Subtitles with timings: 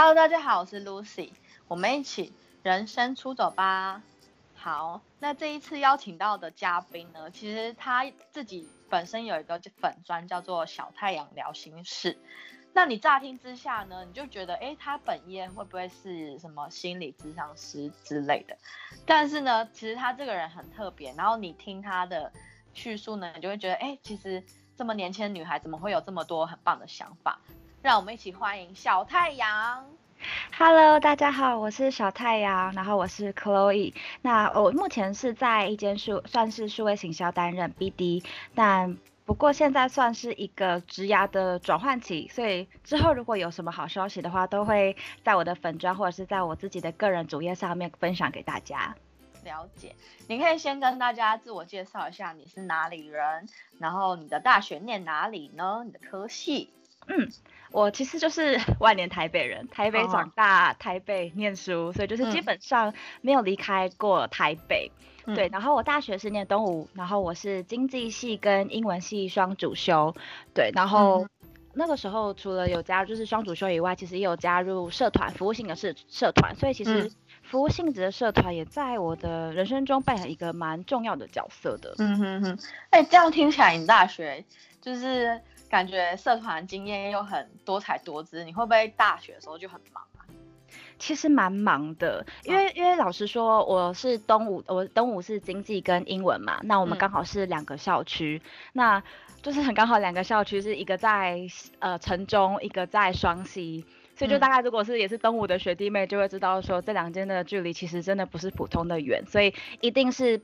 [0.00, 1.32] Hello，大家好，我是 Lucy，
[1.66, 4.00] 我们一起人生出走吧。
[4.54, 12.16] 好，那这一次邀请到的嘉宾呢，其实他自己本身有一个粉专叫做小太阳聊心事。
[12.72, 18.56] 那你乍听之下呢，你就觉得，哎，他本业会不会是什么心理咨商师之类的？
[19.04, 21.12] 但是呢，其实他这个人很特别。
[21.14, 22.32] 然后你听他的
[22.72, 24.44] 叙述呢，你就会觉得，哎，其实
[24.76, 27.40] 这么年轻的女孩怎么会有这么多很棒的想法？
[27.80, 29.86] 让我们一起欢迎小太阳。
[30.58, 33.94] Hello，大家好，我是小太阳，然后我是 Chloe。
[34.20, 38.24] 那我目前是在一间数算是数位行销担任 BD，
[38.56, 48.96] 但不过现在算是一个职涯的转换期，所以之后如果有什么好消息的话，都会在我的粉砖或者是在我自己的个人主页上面分享给大家。
[49.44, 49.94] 了解，
[50.26, 55.84] 你可以先跟大家自我介绍一下你是哪里人，然后你的大学念哪里呢？
[55.86, 56.74] 你的科系？
[57.06, 57.30] 嗯。
[57.70, 64.90] 我其实就是 万年台北人，台北长大，台北念书，所以就是基本上没有离开过台北。
[65.26, 70.14] 对，然后我大学是念东吴，然后我是经济系跟英文系双主修。
[70.54, 71.26] 对，然后
[71.74, 76.56] 那个时候除了有加入就是双主修以外，其实也有加入社团，服务性的社社团。
[76.56, 81.94] 所以其实服务性质的社团也在我的人生中扮演一个蛮重要的角色的。
[81.98, 84.42] 嗯哼哼，哎，这样听起来你大学
[84.80, 85.38] 就是。
[85.68, 90.24] 感觉社团经验又很多彩多姿，你会不会大学的时候就很忙啊？
[90.98, 98.40] 其实蛮忙的，因为因为老实说，我是东吴，我东吴是经济跟英文嘛，那我们刚好是两个校区，
[98.72, 99.02] 那
[99.42, 101.40] 就是很刚好两个校区是一个在
[101.78, 103.84] 呃城中，一个在双溪，
[104.16, 110.40] 所以就大概如果是也是东吴的学弟妹就会知道说这两间的距离其实真的不是普通的远，所以一定是。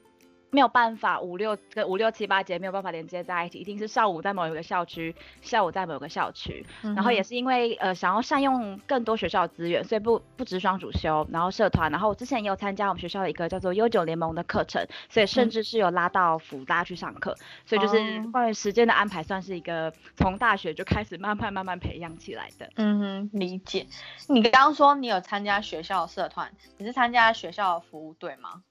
[0.55, 6.65] 没有办法五六跟五六七八节没有办法连接在一起，一定是上午在某一个校区，下午在某个校区。
[6.81, 17.35] 然后也是因为呃想要善用更多学校资源，所以不不止双主修，然后社团，然后我之前也有参加我们学校的一个叫做悠久联盟的课程，所以甚至是有拉到辅大去上课。
[17.67, 22.71] 所以就是关于时间的安排，算是一个从大学就开始慢慢慢慢培养起来的。
[22.77, 23.89] 嗯哼，理解。
[24.29, 28.63] 你刚刚说你有参加学校社团，你是参加学校服务队吗？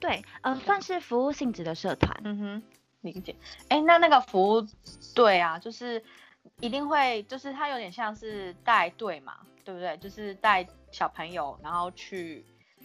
[0.00, 2.20] 对，呃，算是服务性质的社团。
[2.24, 2.62] 嗯哼，
[3.00, 3.36] 理解。
[3.68, 4.66] 哎，那那个服务
[5.14, 6.04] 队啊，就是
[6.60, 9.96] 一定会，就是他有点像是带队嘛，对不对？
[9.96, 12.44] 就是带小朋友，然后去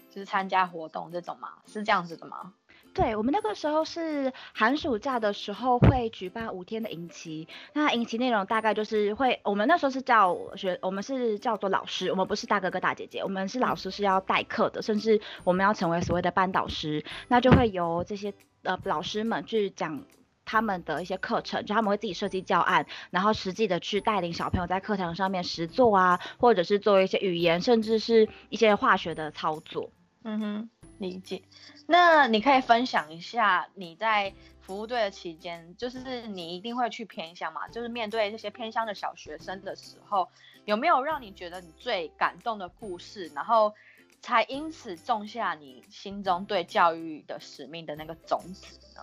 [0.09, 2.53] 就是参加活动这种嘛，是这样子的吗？
[2.99, 18.33] 对我们那个时候是寒暑假的时候会举办五天的营期，那营期内容大概就是会，我们那时候是叫学，我们是叫做老师，我们不是大哥哥大姐姐，我们是老师是要代课的，甚至我们要成为所谓的班导师，那就会由这些
[18.63, 20.03] 呃老师们去讲
[20.43, 29.89] 他们的一些课程，就他们会自己设计教案，然后实际的去带领小朋友在课堂上面实做啊，或者是做一些语言，甚至是一些化学的操作。
[30.23, 30.69] 嗯哼。
[30.99, 31.41] 理解，
[31.87, 37.69] 那你可以分享一下你在服务队的期间，就是你一定会去偏乡嘛？
[37.69, 40.27] 就是面对这些偏乡的小学生的时候，
[40.65, 43.73] 有没有让你觉得你最感动的故事，然后
[44.19, 49.01] 才因此种下你心中对教育的使命的那个种子呢？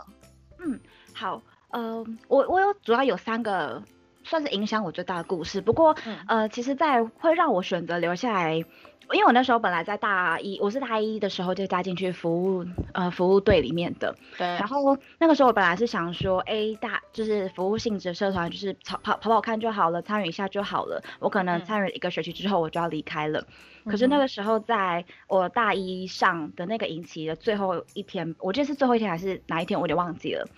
[0.59, 0.79] 嗯，
[1.15, 3.83] 好，呃，我我有主要有三个
[4.23, 5.97] 算是影响我最大的故事，不过
[6.29, 8.63] 呃，其实，在会让我选择留下来。
[9.13, 14.15] 因为我那时候本来在大一，我是大一的时候就加进去服务，呃，服务队里面的。
[14.37, 14.47] 对。
[14.47, 21.03] 然后那个时候我本来是想说，哎，大就是服务性质社团，就是跑跑跑跑看就好了，参与一下就好了。
[21.21, 23.45] 我可能参与一个学期之后，我就要离开了。
[23.85, 30.49] 可是那个时候，在我大一上的那个营期的最后一天，我记得是最后一天还是哪一天，我有点忘记了。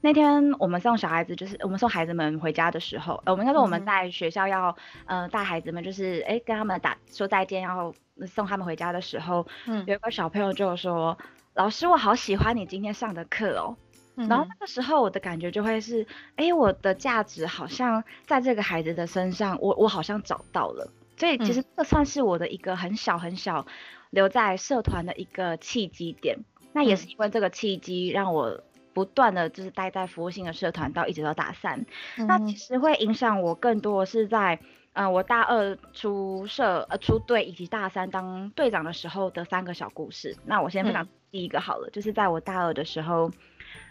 [0.00, 4.76] 那天我们送小孩子，就是我们送孩子们回家的时候，呃，我们应该说我们在学校要，
[5.06, 7.92] 呃，带孩子们，就是哎跟他们打说再见，然后
[8.26, 11.18] 送他们回家的时候，嗯，有一个小朋友就说
[11.54, 13.76] ：“老师，我好喜欢你今天上的课哦。”
[14.14, 20.92] 然后那个时候我的感觉就会是，哎，我的价值好像在这个孩子的身上，我我好像找到了。
[21.16, 23.66] 所以其实这算是我的一个很小很小
[24.10, 26.38] 留在社团的一个契机点。
[26.72, 28.62] 那也是因为这个契机让我。
[28.98, 31.86] 不断的就是待在服务性的社团，到一直到大三，
[32.16, 34.58] 那其实会影响我更多是在，
[34.94, 40.36] 嗯，我大二出社呃出队以及大三当队长的时候的三个小故事。
[40.46, 43.30] 那我先分享第一个好了，就是在我大二的时候，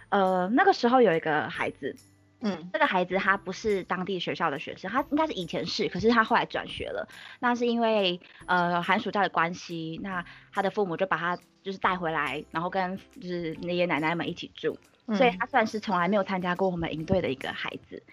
[0.10, 1.96] 呃，那个时候有一个孩子。
[2.40, 7.08] 嗯，这个孩子他不是当地学校的学生，他应该是以前是，可是他后来转学了。
[7.40, 14.78] 那是因为呃寒暑假的关系，那他的父母就把他就是带回来，然后跟就是爷爷奶奶们一起住，
[15.16, 18.04] 所以他算是从来没有参加过我们营队的一个孩子。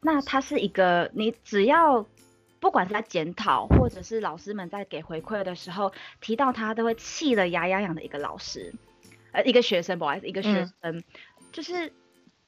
[0.00, 2.04] 那他是一个你只要
[2.58, 8.72] 不管是在检讨，或者是老师们在给回馈的时候，提到他都会气得牙痒痒的一个老师，
[9.32, 11.02] 呃，一个学生，不好意思，一个学生，
[11.52, 11.92] 就是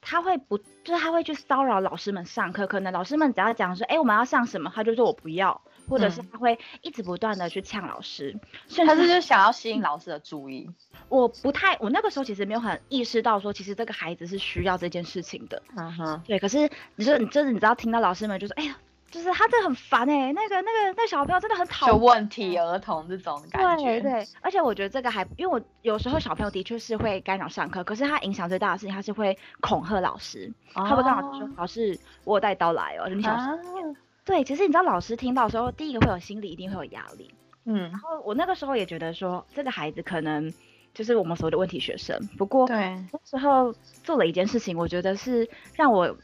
[0.01, 5.61] 他会不，就是他会去骚扰老师们上课，可能老师们只要讲说，哎，我们要上什么，他就说我不要。
[5.89, 8.39] 或者是他会一直不断的去呛老师，
[8.87, 10.71] 他是就想要吸引老师的注意。
[11.09, 15.63] 我不太，我那个时候其实没有很意识到说，其实这个孩子是需要这件事情的。
[15.77, 16.39] 嗯哼，对。
[16.39, 18.77] 可是你说，你就是你知道听到老师们就说，哎呀，
[19.11, 22.01] 就是他这很烦哎，那个那个那小朋友真的很讨厌。
[22.01, 24.01] 问题儿童这种感觉。
[24.01, 30.53] 对对，而且我觉得这个还，因为我有时候小朋友的确是会干扰上课，可是他影响最大的事情，他是会恐吓老师。
[30.73, 33.97] 他会跟老师说，老师，我带刀来哦，你小心。
[34.25, 37.35] 对，其实你知道老师听到的时候，第一个会有心理，一定会有压力。
[37.67, 40.53] 嗯，然后我那个时候也觉得说，这个孩子可能
[40.93, 42.19] 就是我们所谓的问题学生。
[42.39, 42.77] 不过，对，
[43.13, 46.17] 那时候做了一件事情，我觉得是让我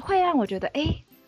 [0.00, 0.82] 会让我觉得，哎，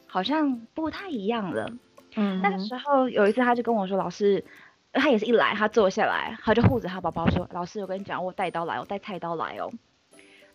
[0.06, 1.70] 好像不太一样了。
[2.14, 4.44] 嗯，那个时候有一次，他就跟我说，老师，
[4.93, 9.73] 他也是一来，他坐下来，他就护着他宝宝说，老师，我跟你讲，我带刀来，我带菜刀来哦。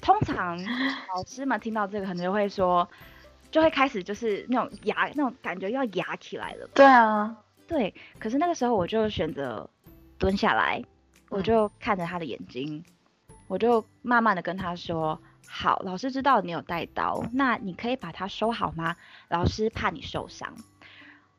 [0.01, 0.57] 通常
[1.15, 2.88] 老师们听到这个，可能就会说。
[3.51, 6.68] 就会开始就是那种牙那种感觉要牙起来了。
[6.74, 7.38] 对啊，
[7.68, 7.94] 对。
[8.18, 9.69] 可是那个时候我就选择
[10.18, 10.81] 蹲下来，
[11.30, 12.83] 我就看着他的眼睛，
[13.48, 18.95] 我就慢慢的跟他说：“好，老师知道你有带刀，那你可以把它收好吗？
[19.27, 20.56] 老师怕你受伤。”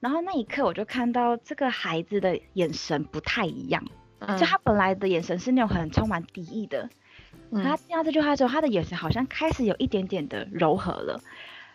[0.01, 3.85] 然后那一刻我就看到这个孩子的眼神不太一样，
[4.39, 6.91] 就他本来的眼神是那种很充满敌意的，
[7.53, 11.21] 他听到这句话之后，他的眼神好像开始有一点点的柔和了。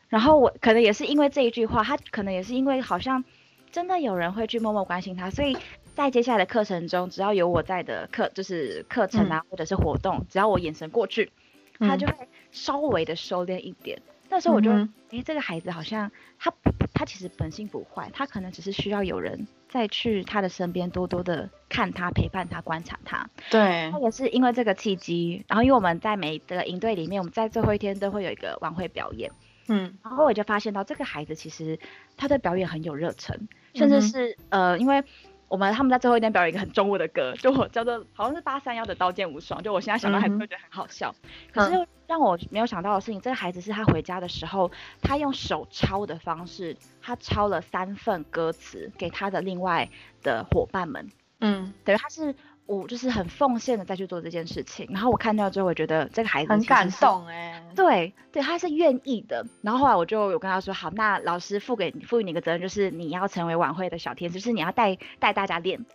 [0.10, 3.24] 然后我可能也是因为这一句话，他可能也是因为好像
[3.72, 5.58] 真的有人会去默默关心他，所以
[5.94, 11.32] 在接下来的课程中，只要有我在的课，就是课程啊或者是活动，只要我眼神过去，
[11.80, 12.14] 他就会
[12.52, 14.02] 稍微的收敛一点。
[14.30, 16.54] 那时候我就，哎，这个孩子好像他
[16.94, 23.30] 他其实本性不坏，他可能只是需要有人再去他的身边多多的看他、陪伴他、观察他。
[23.50, 23.90] 对。
[23.90, 29.32] 他也是因为这个契机，然后因为我们在每一个营队里面，我们在最后一天都会有一个晚会表演。
[29.68, 31.80] 嗯，然后我就发现到这个孩子其实
[32.16, 35.04] 他对表演很有热忱，甚至是呃，因为
[35.48, 41.14] 我们他们在最后一天表演一个很中物的歌，就我叫做好像是八三幺的《刀剑无双》，就我现在想到还是会觉得很好笑。
[41.54, 44.72] 可是让我没有想到的事情，这个孩子是他回家的时候，
[45.02, 49.90] 他用手抄的方式，他抄了三份歌词给他的另外
[50.24, 51.10] 的伙伴们。
[51.40, 52.36] 嗯，等于他是。
[52.68, 59.46] 我就是很奉献的再去做这件事情，然后我看到之后，我觉得这个孩子很感动哎，对对，他是愿意的。
[59.62, 65.86] 然后后来我就有跟他说，好，那老师赋给赋予你一个责任，就是你要成为晚会的小天使，就是你要带带大家练。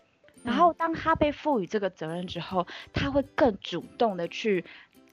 [0.43, 4.65] 然后当他被赋予这个责任之后，他会更主动的去。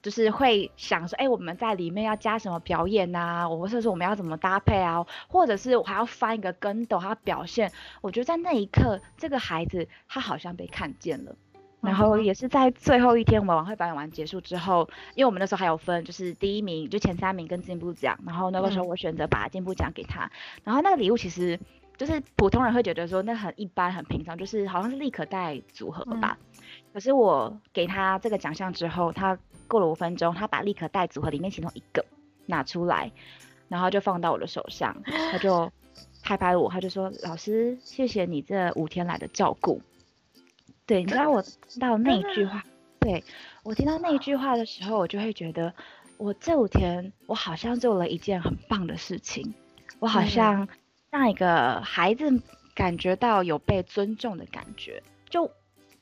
[0.02, 3.46] 就是会想说，哎，我们在里面要加什么表演呐？
[3.46, 5.04] 我或者说我们要怎么搭配啊？
[5.28, 7.70] 或者是我还要翻一个跟斗，要表现。
[8.00, 11.36] 我觉得在那一刻，这个孩子他好像被看见了。
[11.80, 18.18] 然后也是在最后一天，我们晚会表演完结束之后，因为我们那时候还有分，就是第一名就前三名跟进步奖。
[18.26, 20.30] 然后那个时候我选择把进步奖给他。
[20.62, 21.58] 然后那个礼物其实
[21.96, 26.38] 就是普通人会觉得说那很一般很平常，就是好像是立可带组合吧。
[26.92, 32.04] 可是我给他这个奖项之后，他过了五分钟，他把立可带组合里面其中一个
[32.46, 33.10] 拿出来，
[33.68, 35.72] 然后就放到我的手上，他就
[36.22, 39.80] 拍拍我，他就说：“老师，谢谢你这五天来的照顾。”
[40.90, 42.64] 对，你知道我听到那一句话，
[42.98, 43.22] 对
[43.62, 45.72] 我听到那一句话的时候，我就会觉得，
[46.16, 49.54] 我这五天我好像做了一件很棒的事情，
[50.00, 50.66] 我好像
[51.08, 52.42] 让一个孩子
[52.74, 55.00] 感觉到有被尊重的感觉。
[55.28, 55.48] 就，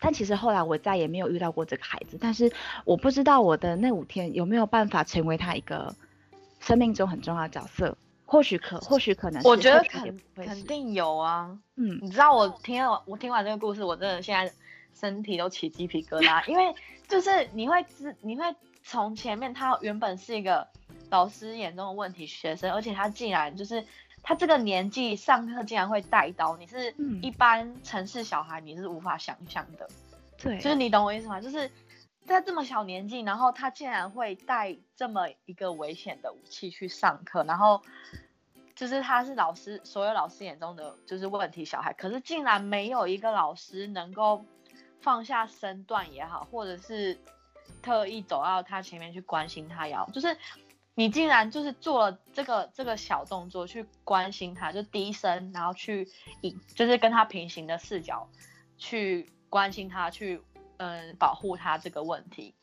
[0.01, 2.51] 但其实后来我再也没有遇到过这个孩子，但是
[2.87, 5.95] 我不知道我的那五天有没有办法成为他一个
[6.61, 7.95] 生命中很重要的角色。
[8.25, 11.59] 或许可，或许可能，我觉得肯肯定有啊。
[11.77, 14.51] 嗯，你知道我听完我听完这个故事，我真的现在。
[14.99, 16.75] 身体都起鸡皮疙瘩， 因为
[17.07, 18.45] 就是你会知，你会
[18.83, 20.67] 从前面他原本是一个
[21.11, 23.85] 老师眼中的问题学生，而且他竟然就是
[24.23, 29.89] 他这个年纪上课竟然会带刀，你是一般城市小孩你是无法想象的。
[30.37, 31.41] 对，就是你懂我意思吗？
[31.41, 31.71] 就是
[32.25, 37.83] 在这么小年纪，然后他竟然会带这么一个危险的武器去上课，然后
[38.75, 44.45] 就是他是老师所有老师眼中的就是问题小孩，可是竟然没有一个老师能够。
[45.01, 47.19] 放下身段也好，或者是
[47.83, 50.37] 特意走到他前面去关心他也好，就是
[50.95, 56.09] 你竟然就是做了这个这个小动作去关心他，就低声，然后去
[56.41, 58.29] 以就是跟他平行的视角
[58.77, 60.43] 去关心他，去
[60.79, 62.55] 嗯保护他这个问题，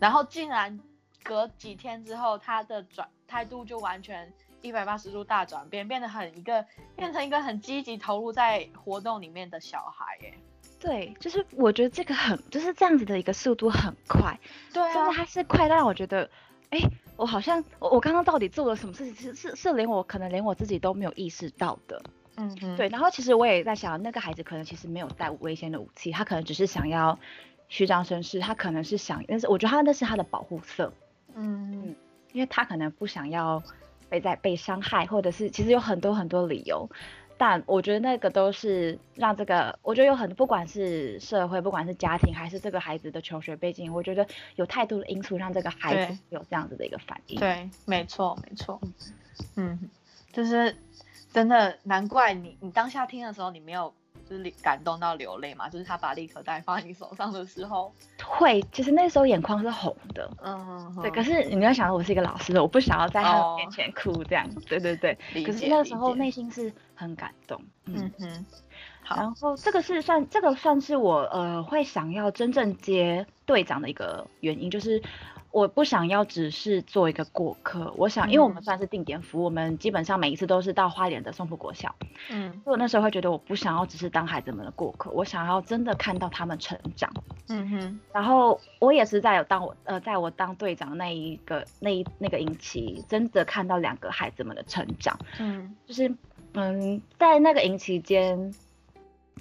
[0.00, 0.80] 然后竟然
[1.22, 6.66] 隔几天之后，他的转态度就完全一百八十度大转变，变得很一个
[6.96, 10.38] 变成一个很积极投入在活动里面的小孩，耶。
[10.80, 14.38] 对，就是我觉得这个很就是这样子的一个速度很快，
[14.72, 16.30] 对啊，就是它是快到让我觉得，
[16.70, 16.78] 哎，
[17.16, 22.02] 我好像我我刚刚到底做了什么事情，是是是连我可能连我自己都没有意识到的，
[22.36, 27.18] 嗯嗯，对，然后其实我也在想，那个孩子可能其实没有带危险的武器，他可能只是想要
[27.68, 30.92] 虚张声势，他可能是想，但是我觉得他那是他的保护色，
[31.34, 31.72] 嗯。
[31.72, 31.96] 嗯，
[32.32, 33.62] 因为他可能不想要
[34.08, 36.88] 被在被伤害，或者是其实有很多很多理由。
[37.38, 44.26] 但我觉得那个都是让这个，我觉得有很不管是社会，不管是家庭，还是这个孩子的求学背景，我觉得
[44.56, 47.38] 有太多的因素让这个孩子有这样子的一个反应。
[47.38, 48.80] 对，没错，没错。
[49.54, 49.88] 嗯，
[50.32, 50.76] 就是
[51.32, 53.94] 真的难怪你，你当下听的时候，你没有。
[54.28, 57.92] 就是感动到流泪嘛，就是他把立可带放在你手上的时候，
[58.22, 61.10] 会，其实那时候眼眶是红的，嗯，对。
[61.10, 65.16] 可是你要想，我是一个老师，我不想要在他面前哭这样，对对对。
[65.44, 68.46] 可是那时候内心是很感动，嗯哼。
[69.02, 75.02] 好，然后这个是算，这个算是我呃会想要真正接队长的一个原因，就是。
[75.50, 81.94] 我不想要只是做一个过客，我想，因为我们算是定点服务，我们基本上每一次都是到花莲的松浦国小，
[82.30, 87.10] 嗯，所以我那时候会觉得我不想要只是当孩子们的过客，我想要真的看到他们成长，
[87.48, 96.14] 嗯哼，然后我也是在有当我呃在我当队长那一个那一那个营期，真的看到两个孩子们的成长，嗯，就是
[96.52, 98.52] 嗯在那个营期间。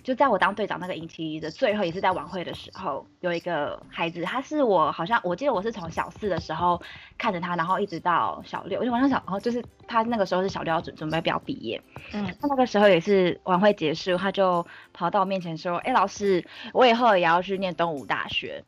[0.07, 6.81] 就在我当队长那个营期的最后一次在晚会的时候，有一个孩子，他是我好像我记得我是从小四的时候
[7.17, 11.83] 看着他，然后一直到小六，因为晚上小，然后就是他那个时候是小六要准准备要毕业，
[12.13, 18.63] 嗯，他那个时候也是晚会结束，他就跑到我面前说：“哎，老师，我以后也要去念东吴大学。”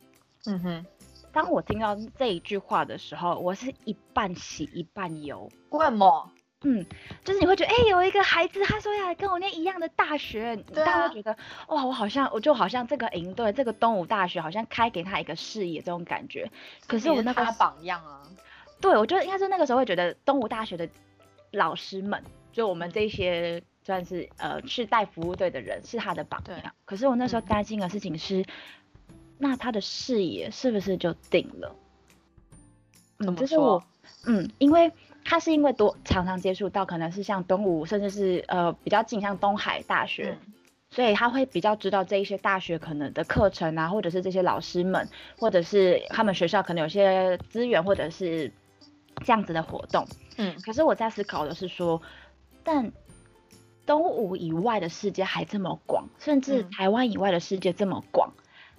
[0.45, 0.85] 嗯哼，
[1.31, 5.49] 当我听到这一句话的时候，我是一半喜一半忧。
[5.69, 6.29] 为什么？
[6.63, 6.85] 嗯，
[7.23, 11.31] 就是你会觉得，哎，有一个孩子，他说要跟我念一样的大学，大家会觉得，
[11.69, 16.51] 哇，我好像，我就好像这个营队，这个东吴大学好像开给他一个视野，这种感觉。
[16.85, 18.21] 可是我那个榜样啊，
[18.81, 20.89] 对，我觉得应该是那个时候会觉得东吴大学的
[21.51, 26.73] 老师们，就我们这些算是呃去带服务队的人，是他的榜样。
[26.83, 28.43] 可是我那时候担心的事情是，
[29.37, 31.73] 那他的视野是不是就定了？
[33.19, 33.81] 嗯，就是我，
[34.25, 34.91] 嗯，因为。
[35.29, 40.35] 他是因为多常常接触到，可能是像东吴，甚至是呃比较近像东海大学，
[40.89, 45.07] 所以他会比较知道这一些大学可能的课程啊，或者是这些老师们，
[45.37, 48.51] 或者是他们学校可能有些资源，或者是
[49.23, 50.07] 这样子的活动。
[50.37, 52.01] 嗯，可是我在思考的是说，
[52.63, 52.91] 但
[53.85, 58.33] 东吴以外的世界还这么广，甚至台湾以外的世界这么广，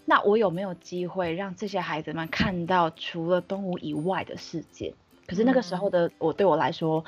[0.05, 4.95] 那我有没有机会让这些孩子们看到除了东吴以外的世界？
[5.31, 7.05] 可是那个时候的我，对我来说，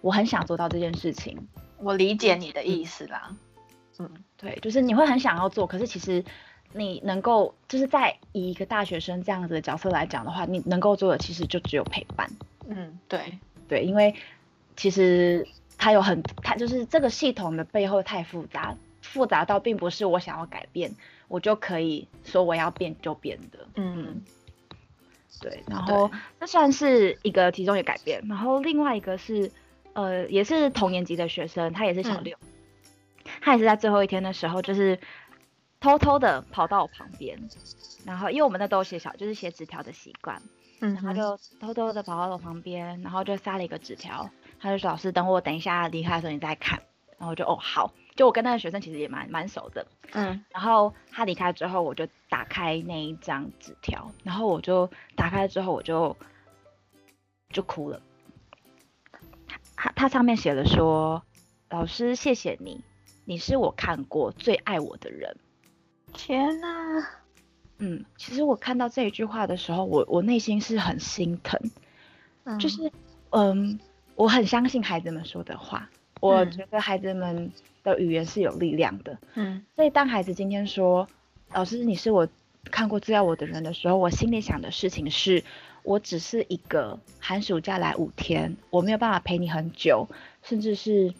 [0.00, 1.46] 我很想做到这件事情。
[1.76, 3.36] 我理解你的意思啦。
[3.98, 6.24] 嗯，对，就是你会很想要做，可是其实
[6.72, 12.30] 你能够就是在以一个大学生这样子的角色来讲的话，你能够做的其实就只有陪伴。
[12.66, 14.14] 嗯，对对，因为
[14.74, 20.94] 其实它有很，它就是这个系统的背后太复杂，复杂到并不是我想要改变，
[21.28, 23.58] 我就可以说我要变就变的。
[23.74, 24.22] 嗯。
[25.40, 26.10] 对，然后。
[26.38, 29.50] 这算是一个其中的改变，然后另外一个是，
[29.94, 32.36] 呃，也是同年级的学生，他也是小六，
[33.40, 34.98] 他也是在最后一天的时候，就是
[35.80, 37.48] 偷偷的跑到我旁边，
[38.04, 40.40] 然后因为我们那都写小，就是写纸条的习惯，
[40.80, 46.80] 嗯，然后就偷偷的跑到我旁边，然后就塞了一个纸条，他就说老师等我等一下离开的时候你再看，
[47.18, 47.92] 然后我就哦好。
[48.16, 56.16] 就我跟那个学生其实也蛮蛮熟的，嗯，然后他离开之后，我就打开那一张纸条，然后我就打开之后我就
[57.50, 58.00] 就哭了。
[59.76, 61.22] 他他上面写了说
[61.68, 62.80] ：“老师，谢谢你，
[63.26, 65.36] 你是我看过最爱我的人。”
[66.14, 67.06] 天哪！
[67.78, 71.60] 嗯，其实我看到这一句话的时候，我我内心是很心疼，
[72.58, 72.90] 就是
[73.30, 73.78] 嗯，
[74.14, 77.50] 我很相信孩子们说的话，我觉得孩子们。
[77.86, 81.06] 的语言是有力量的，嗯，所以当孩子今天说
[81.52, 82.26] 老师你是我
[82.64, 85.44] 看过最爱我的人的时候，我心里想的事情是，
[85.84, 90.08] 我只是一个寒暑假来五天，我没有办法陪你很久，
[90.42, 91.14] 甚至是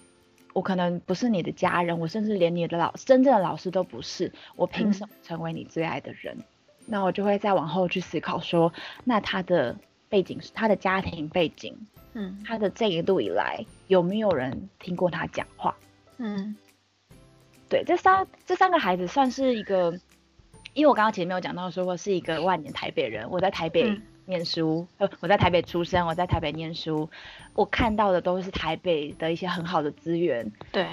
[0.54, 6.36] 我可能不是你的家人，我甚至连你的老真正的老师都不是，我凭什么成为你最爱的人？
[6.84, 8.72] 那我就会再往后去思考说，
[9.04, 9.76] 那他的
[10.08, 11.86] 背景是他的家庭背景，
[12.18, 15.76] 嗯，他的这一路以来有没有人听过他讲话？
[16.16, 16.56] 嗯，
[17.68, 19.92] 对，这三这三个孩子算是一个，
[20.72, 27.06] 因为我刚刚前面有讲到说我是一个万年台北人，我在台北念书，呃，我在台北出生，我在台北念书，
[27.52, 30.50] 我看到的都是台北的一些很好的资源。
[30.72, 30.88] 对，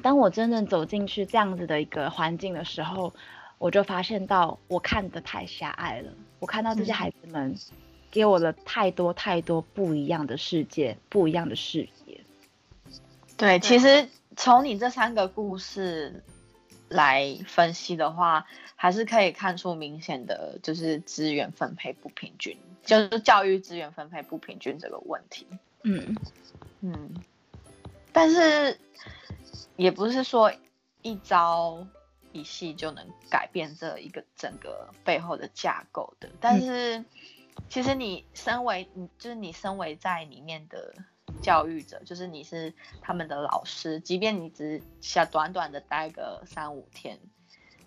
[0.00, 3.12] 当我真正走进去这样子的一个环境的时候，
[3.58, 6.10] 我就发现到我看的太狭隘了。
[6.40, 7.54] 我看到这些孩子们
[8.10, 12.20] 给我了太多太多不一样的世界，不一样的视野。
[13.36, 16.24] 对，其实从你这三个故事
[16.88, 25.46] 来分析的话，还是可以看出明显的就是资源分配不平均，就是教育资源分配不平均这个问题。
[25.82, 26.16] 嗯
[26.80, 27.14] 嗯，
[28.12, 28.78] 但是
[29.76, 30.52] 也不是说
[31.02, 31.86] 一招
[32.32, 36.28] 一戏就能改变这一个整个背后的架构的。
[36.40, 37.04] 但是
[37.68, 40.94] 其实你身为你就是你身为在里面的。
[41.42, 47.20] 教育者就是你是他们的老师，即便你只想短短的待个三五天，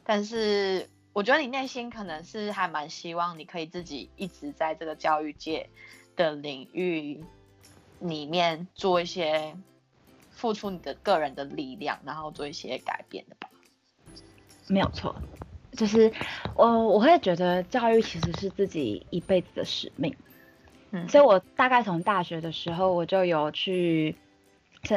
[0.05, 5.69] 但是我觉得你内心可能是还蛮希望你可以自己一直在这个教育界
[6.15, 7.25] 的领域
[7.99, 9.57] 里面做一些
[10.29, 13.49] 付出你的个人的力量，然后做一些改变的吧。
[14.67, 15.13] 没有错，
[15.71, 16.11] 就是
[16.55, 20.15] 我我会觉得教育其实是自己一辈子的使命。
[20.93, 24.13] 嗯所以，我大概从大学的时候，我就有去，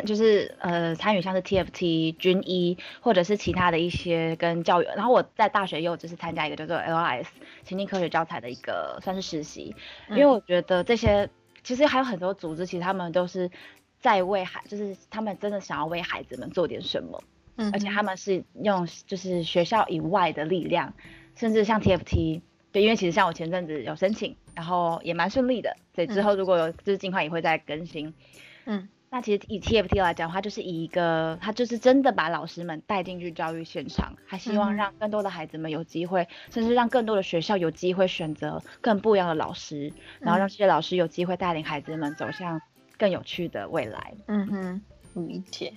[0.05, 4.87] 就是呃参与像是 TFT 军医，或者是其他的一些跟教育。
[4.97, 7.27] 然后我在大学又就是参加一个叫做 LIS
[7.63, 9.77] 情境科学教材的一个算是实习，
[10.11, 11.31] 因为我觉得这些
[11.63, 13.49] 其实还有很多组织，其实他们都是
[14.01, 17.23] 在为孩，就是他们真的想要为孩子们做点什么，
[17.57, 20.95] 嗯，而且他们是用就是学校以外的力量，
[21.35, 22.43] 甚至像 TFT。
[22.73, 28.13] 对，因为其实像我前阵子有申请，然后也蛮顺利的，所以之后如果有就是尽快也会再更新。
[28.65, 42.61] 嗯，那其实以 TFT 来讲的话，就是以一个他就是真的把老师们带进去教育现场，还希望让更多的孩子们有机会，甚至让更多的学校有机会选择更不一样的老师，然后让这些老师有机会带领孩子们走向
[42.99, 44.15] 更有趣的未来。
[44.27, 44.83] 嗯哼，
[45.29, 45.73] 理解。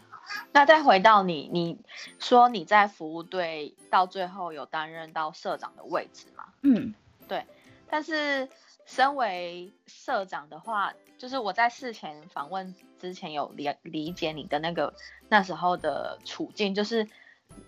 [0.51, 1.79] 那再回到你，你
[2.19, 6.45] 说你在服务队到最后有担任到社长的位置吗？
[6.61, 6.93] 嗯，
[7.27, 7.45] 对。
[7.89, 8.49] 但是
[8.85, 14.93] 身为社长的话，就是我在事前访问之前有理理解你的那个
[15.29, 17.07] 那时候的处境，就是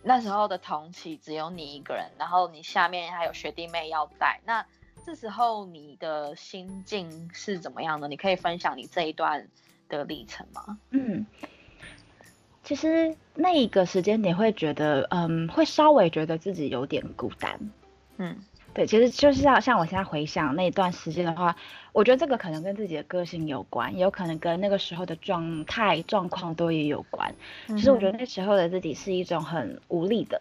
[0.03, 4.41] 那时候的同期只有你一个人，然后你下面还有学弟妹要带。
[4.45, 4.65] 那
[5.05, 8.09] 这时候你的心境是怎么样的？
[8.09, 9.47] 你可以分享你这一段
[9.87, 10.77] 的历程吗？
[10.89, 11.25] 嗯。
[12.63, 17.59] 其实那一个时间点会觉得，嗯，会稍微觉得自己有点孤单，
[18.17, 18.35] 嗯，
[18.73, 21.55] 对，其实就是要像我现在回想那一段时间的话，
[21.93, 27.33] 我觉得这个可能跟自己的个性有关，也有可能跟那个时候的状态状况都也有关。
[27.67, 30.39] 其实我觉得那时候的自己是一种很无力的，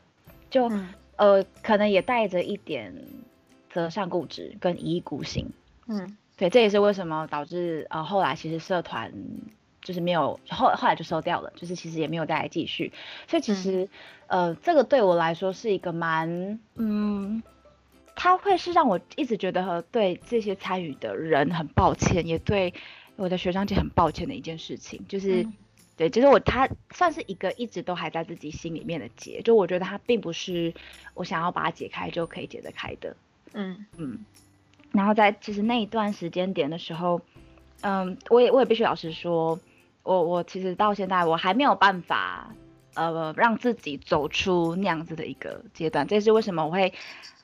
[0.50, 0.70] 就
[1.16, 2.92] 呃，可能也带着一点
[3.70, 5.50] 择善固执跟一意孤行，
[5.86, 9.12] 嗯，对，这也是为什么导致呃后来其实社团。
[9.88, 12.92] 就是没有后后来就收掉了，就是其实也没有再来继续，
[13.26, 13.88] 所以其实
[14.26, 17.42] 呃这个对我来说是一个蛮嗯，
[18.14, 22.74] 他会是让我一直觉得和对这些参与的人很抱歉，也对
[23.16, 25.48] 我的学长姐很抱歉的一件事情，就是
[25.96, 30.74] 对，就是我他算是一个一直都还在自己心里面的结，就我觉得他并不是
[31.14, 33.16] 我想要把它解开就可以解得开的，
[33.54, 33.86] 嗯。
[33.96, 34.18] 嗯，
[34.92, 37.22] 然后在其实那一段时间点的时候，
[37.80, 39.58] 嗯，我也我也必须老实说。
[40.08, 42.54] 我我其实到现在我还没有办法，
[42.94, 46.06] 呃，让自己走出那样子的一个阶段。
[46.06, 46.94] 这是为什么我会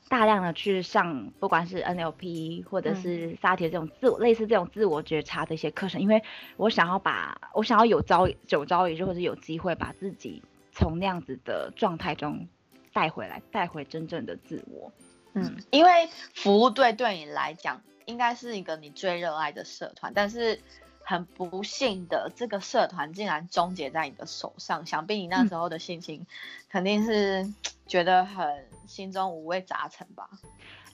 [0.09, 6.23] 大量的去上，不管是 NLP 或者是萨提这种自我类似这种自我觉察的一些课程，因为
[6.57, 12.49] 我想要把我想要有朝有朝一日或者有机会把自己从那样子的状态中
[12.95, 14.91] 带回来，带回真正的自我。
[15.35, 20.59] 嗯，因为服务队对你来讲应该是一个你最热爱的社团，但是。
[21.05, 26.27] 很不幸的，这个社团竟然终结在你的手上，想必你那时候的心情
[26.71, 27.47] 肯定是
[27.87, 30.29] 觉得很心中五味杂陈吧？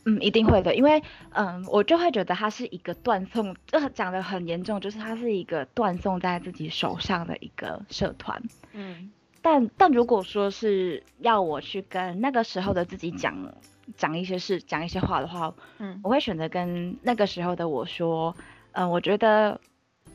[0.05, 8.42] 嗯，一定会的，因为嗯，我就会觉得它是一个断送，这讲的很严重，就是它是一个断送在自己手上的一个社团。
[8.73, 13.55] 嗯，但但如果说是要我去跟那个时候的自己讲
[13.96, 18.35] 讲一些事，讲一些话的话，嗯，我会选择跟那个时候的我说，
[18.73, 19.61] 嗯，我觉得。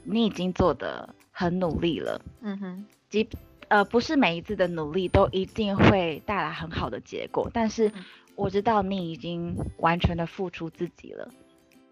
[0.06, 3.28] 你已经做的很努力了，嗯哼，即
[3.68, 7.91] 呃不是每一次的努力都一定会带来很好的结果，但是
[8.36, 11.32] 我知道你已经完全的付出自己了，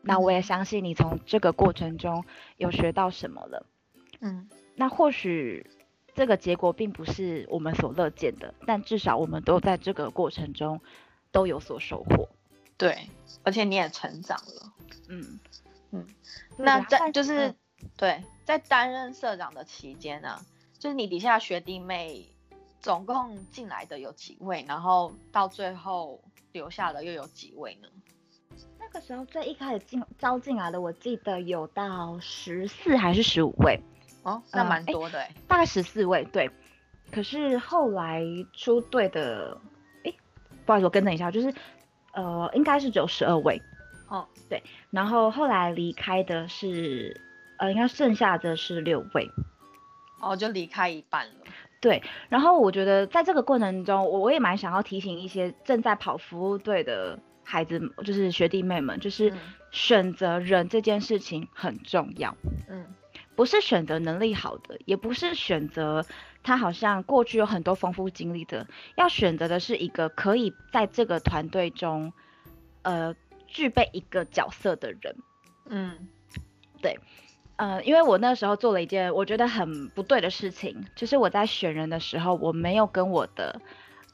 [0.01, 2.23] 那我也相信你从这个过程中
[2.57, 3.65] 有学到什么了，
[4.21, 5.65] 嗯，那或许
[6.13, 10.79] 这个结果并不是我们所乐见的，但至少我们都在这个过程中
[11.31, 12.29] 都有所收获，
[12.77, 13.09] 对，
[13.43, 14.73] 而且你也成长了。
[15.09, 15.39] 嗯。
[15.95, 16.07] 嗯，
[16.57, 17.53] 那在就是
[17.97, 20.39] 对，在担任社长的期间呢，
[20.79, 22.27] 就是你底下学弟妹
[22.79, 27.87] 总共进来的有几位，然后到最后留下的又有几位呢？
[28.79, 33.79] 那个时候最一开始进招进来的，我记得有到十四还是十五位。
[34.23, 36.49] 哦，那蛮多的，大概十四位，对。
[37.11, 39.59] 可是后来出队的，
[40.05, 40.13] 哎，
[40.65, 41.53] 不好意思，我更正一下，就是，
[42.13, 43.61] 呃，应该是只有十二位。
[44.07, 44.63] 哦，对。
[44.91, 47.19] 然后后来离开的是，
[47.63, 49.31] 呃，应该剩下的是六位。
[50.19, 51.33] 哦，就离开一半了。
[51.79, 52.03] 对。
[52.27, 59.31] 然后我觉得在这个过程中，我我也蛮想要提醒一些正在跑服务队的孩子，就是学弟妹们，就是
[59.71, 62.35] 选择人这件事情很重要。
[62.67, 62.85] 嗯。
[63.35, 66.05] 不是选择能力好的，也不是选择
[66.43, 72.11] 他好像过去有很多丰富经历的，要选择的是一个可以在这个团队中，
[72.83, 73.15] 呃，
[73.47, 75.15] 具备一个角色的人。
[75.65, 76.07] 嗯，
[76.79, 76.99] 对，
[77.55, 83.61] 呃，因为我那时候做了一件我觉得很不对的事情，就是我在选人的时候，我没有跟我的，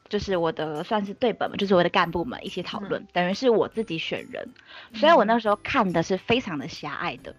[0.08, 4.48] 就是我的算是对本嘛，就是我的干部们一起讨论，等于是我自己选人，
[4.94, 7.34] 所以我那时候看的是非常的狭隘的。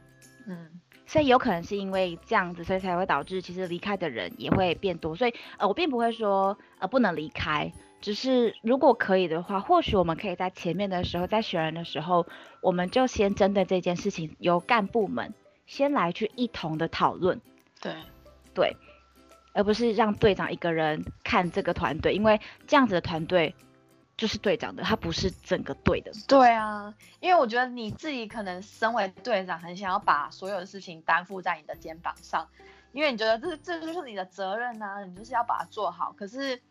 [0.47, 0.69] 嗯。
[1.07, 5.13] 所以有可能是因为这样子，所以才会导致其实离开的人也会变多。
[5.13, 12.25] 所以呃，我并不会说呃不能离开，只是如果可以的话，或许我们可以在前面的时候，在选人的时候，
[12.61, 15.33] 我们就先针对这件事情，由干部们
[15.71, 17.39] 先来去一同的讨论。
[17.79, 17.95] 对
[18.53, 18.75] 对，
[19.53, 23.55] 而不是让队长一个人看这个团队，因为这样子的团队。
[24.17, 26.11] 就是队长的，他不是整个队的。
[26.27, 32.47] 对啊，因为我觉得你自己可能身为队长，很想要把所有的事情担负在你的肩膀上，
[32.91, 36.13] 因为你觉得这这就是你的责任呐，你就是要把它做好。
[36.15, 36.61] 可是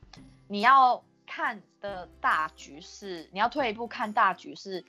[0.47, 4.85] 你要看的大局是，你要退一步看大局是，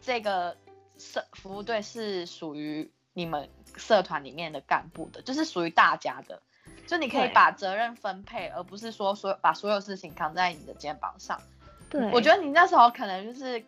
[0.00, 0.56] 这个
[0.96, 6.42] 是服务队是属于你们社团里面的干部的，就是属于大家的，
[6.86, 11.40] 就你可以把责任分配，而不是说所把所有事情扛在你的肩膀上。
[11.88, 13.64] 对，我觉得你那时候可能就是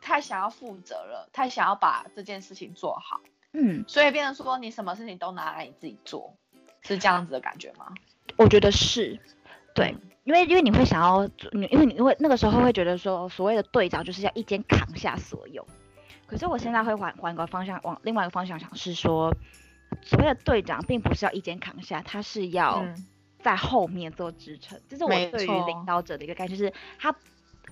[0.00, 3.20] 太想要负责了，太想要把这件事情做好，
[3.52, 6.34] 嗯，所以变成说你什么事情都拿来你自己做，
[6.82, 7.94] 是这样子的感觉吗？
[8.36, 9.20] 我觉得是，
[9.74, 15.64] 对，因为因为你会想要，你因为你因为那个时候会觉得说，所谓的队长就是要一肩扛下所有，
[16.34, 19.32] 可是我现在会换换个方向，往另外一个方向想，是说，
[20.02, 22.84] 所谓的队长并不是要一肩扛下，他是要
[23.40, 27.14] 在后面做支撑，这是我对于领导者的一个概念，就是他。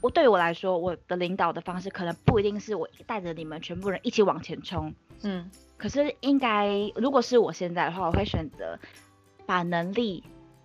[0.01, 8.79] 我对于我来说，我的领导的方式可能不一定是我带着你们全部人一起往前冲，嗯，可是应该如果是我现在的话，我会选择
[9.44, 10.22] 把能力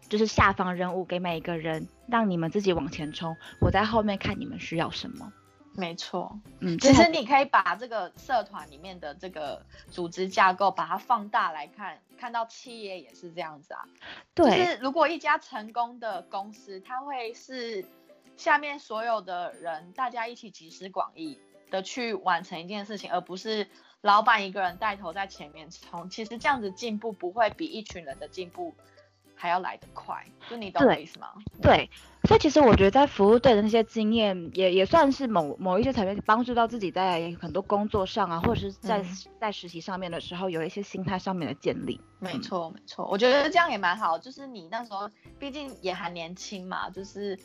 [0.08, 5.32] 就是下方任务给每一个人，让你们自己往前冲，我在后面看你们需要什么。
[5.78, 13.86] 没错，嗯，其实你可以把这个社团里面的这个组织架构把它放大来看，看到企业也是这样子啊。
[14.34, 17.86] 对，就是如果一家成功的公司，它会是。
[18.36, 21.40] 下面所有的人，大家一起集思广益
[21.72, 23.68] 的去完成一件事情，而不是
[24.02, 26.08] 老板一个人带头在前面冲。
[26.12, 28.76] 其实这样子进步不会比一群人的进步
[29.38, 30.26] 还要来得快。
[30.50, 31.30] 就你懂我意思吗？
[31.62, 31.90] 对，
[32.24, 39.06] 所以其实我觉得在服务队的那些经验，也也算是某某一些层面帮助到自己在很多工作上啊，或者是在
[39.40, 42.02] 在实习上面的时候，有一些心态上面的建立。
[42.20, 44.18] 没错，没错，我觉得这样也蛮好。
[44.18, 47.40] 就是你那时候毕竟也还年轻嘛，就是。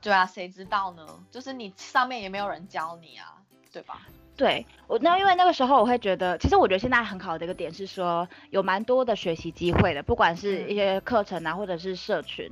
[0.00, 1.06] 对啊，谁知道呢？
[1.30, 3.40] 就是你上面也没有人教你啊，
[3.72, 4.02] 对吧？
[4.36, 12.50] 对我那因为那个时候我会觉得，其实我觉得现在很好的一个点是说，有蛮多的学习机会的，不管是一些课程啊，或者是社群，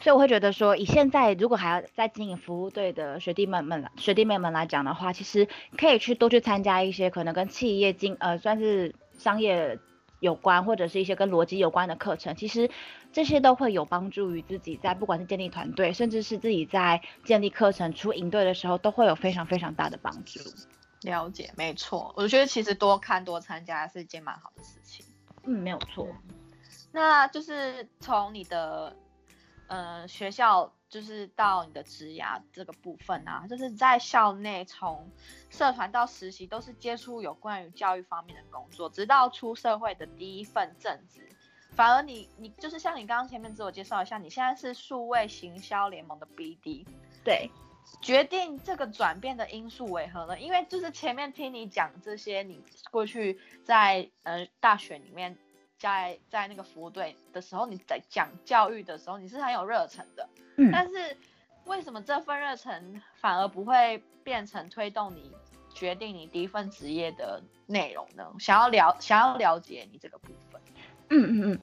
[0.00, 9.78] 所以我会觉得说，以现在如果还要在经营服务队的学弟们们、学弟妹们来讲的话，其实可以去多去参加一些可能跟企业经呃算是商业。
[10.20, 12.68] 有关或者是一些跟逻辑有关的课程，其实
[13.12, 20.40] 这些都会有帮助于自己在不管是建立团队，甚至是自己在建立课程出营队的时候，都会有非常非常大的帮助。
[21.02, 25.04] 了解，没错，我觉得其实多看多参加是一件蛮好的事情。
[25.44, 26.06] 嗯，没有错。
[26.92, 28.96] 那就是从你的
[29.66, 30.72] 呃学校。
[30.90, 35.06] 就是到你的职涯这个部分啊，就是在校内从
[35.50, 41.28] 社团到实习都是接触有关于教育方面的工作，直到出社会的第一份正职，
[41.72, 46.86] 反而你你就是像你刚刚前面自我介绍一下，你现在是数位行销联盟的 BD，
[47.22, 47.50] 对，
[48.00, 50.38] 决定这个转变的因素为何呢？
[50.38, 55.36] 因为就是前面听你讲这些，你过去在呃大学里面。
[55.80, 60.28] 在在那个服务队的时候，你在讲教育的时候，你是很有热忱的。
[60.56, 60.72] 嗯。
[60.72, 61.16] 但是
[61.66, 65.30] 为什么这份热忱反而不会变成推动你
[65.72, 68.28] 决定你第一份职业的内容呢？
[68.40, 70.60] 想要了想要了解你这个部分。
[71.10, 71.60] 嗯嗯嗯，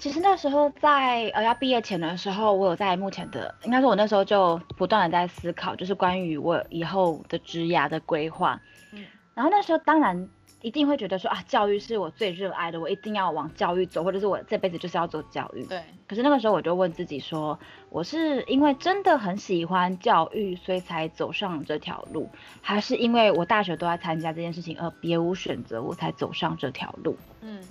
[0.00, 8.60] 其实那时候在呃要毕业前的时候，我有在目前的，应该说我那时候就不断的在思考，就是关于我以后的职涯的规划。
[8.92, 10.28] 嗯，然后那时候当然。
[10.62, 15.64] 一定会觉得说啊，教育是我最热爱的，我一定要往教育走，或者是我这辈子就是要做教育。
[15.64, 15.80] 对。
[16.06, 17.58] 可是那个时候我就问自己说，
[17.88, 22.28] 我是因为真的很喜欢教育，所以才走上这条路，
[22.60, 27.16] 还是因为我大学都在参加这件事情而别无选择，我才走上这条路？
[27.40, 27.62] 嗯，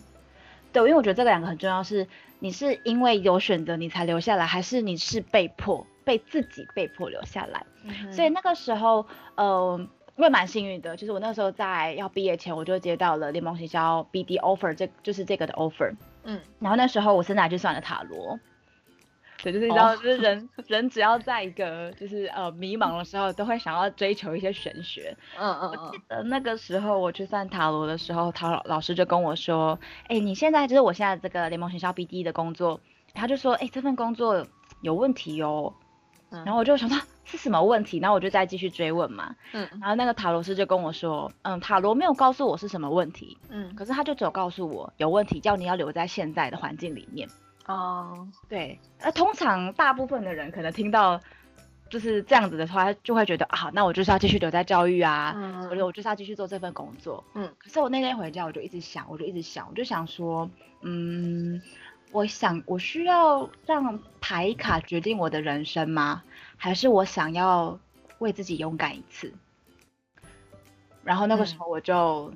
[0.71, 2.07] 对，因为我觉得这个两个很重要，是
[2.39, 7.65] 你是因为有选择你才留下来，还是你是被迫被自己被迫留下来？
[8.11, 9.05] 所以那个时候，
[9.35, 9.87] 呃。
[10.15, 15.95] 我也蛮幸运的，就是我那时候在要毕业前，我就接到了联盟行销 BD offer，这就是这个的 offer。
[16.25, 18.37] 嗯，然后那时候我甚至还去算了塔罗。
[19.43, 25.15] 对，就是你知道，就是人 人只要在一个就是呃迷茫的时候，都会想要追求一些玄学。
[25.37, 25.85] 嗯嗯嗯。
[25.85, 32.79] 我记得那个时候我去算塔罗的时候，塔老老师就跟我说：“哎，你现在就是我现在这个联盟学校 BD 的工作，
[33.13, 34.45] 他就说：哎，这份工作
[34.81, 35.73] 有问题哦。”
[36.29, 36.97] 然后我就想到。
[37.31, 37.99] 是什么问题？
[37.99, 39.35] 然后我就再继续追问嘛。
[39.53, 39.69] 嗯。
[39.79, 43.37] 然后那个塔罗师就跟我说，嗯，塔罗没有告诉我是什么问题。
[43.49, 43.75] 嗯。
[43.75, 47.29] 可是他就只有告诉我有问题，叫你要留在现在的环境里面。
[47.69, 48.27] 哦。
[48.47, 48.79] 对。
[48.99, 51.19] 那通常大部分的人可能听到
[51.89, 55.33] 就是这样子的话，就会觉得啊，那我就是要继续留在教育啊。
[55.37, 55.69] 嗯。
[55.69, 57.23] 我我就是要继续做这份工作。
[57.35, 57.49] 嗯。
[57.57, 60.49] 可是我那天回家，我就一直想，我就一直想，我就想说，
[60.81, 61.61] 嗯，
[62.11, 66.23] 我想我需要让牌卡决定我的人生吗？
[66.57, 67.79] 还是我想要
[68.17, 69.33] 为自己勇敢一次，
[71.03, 72.33] 然后那个时候我就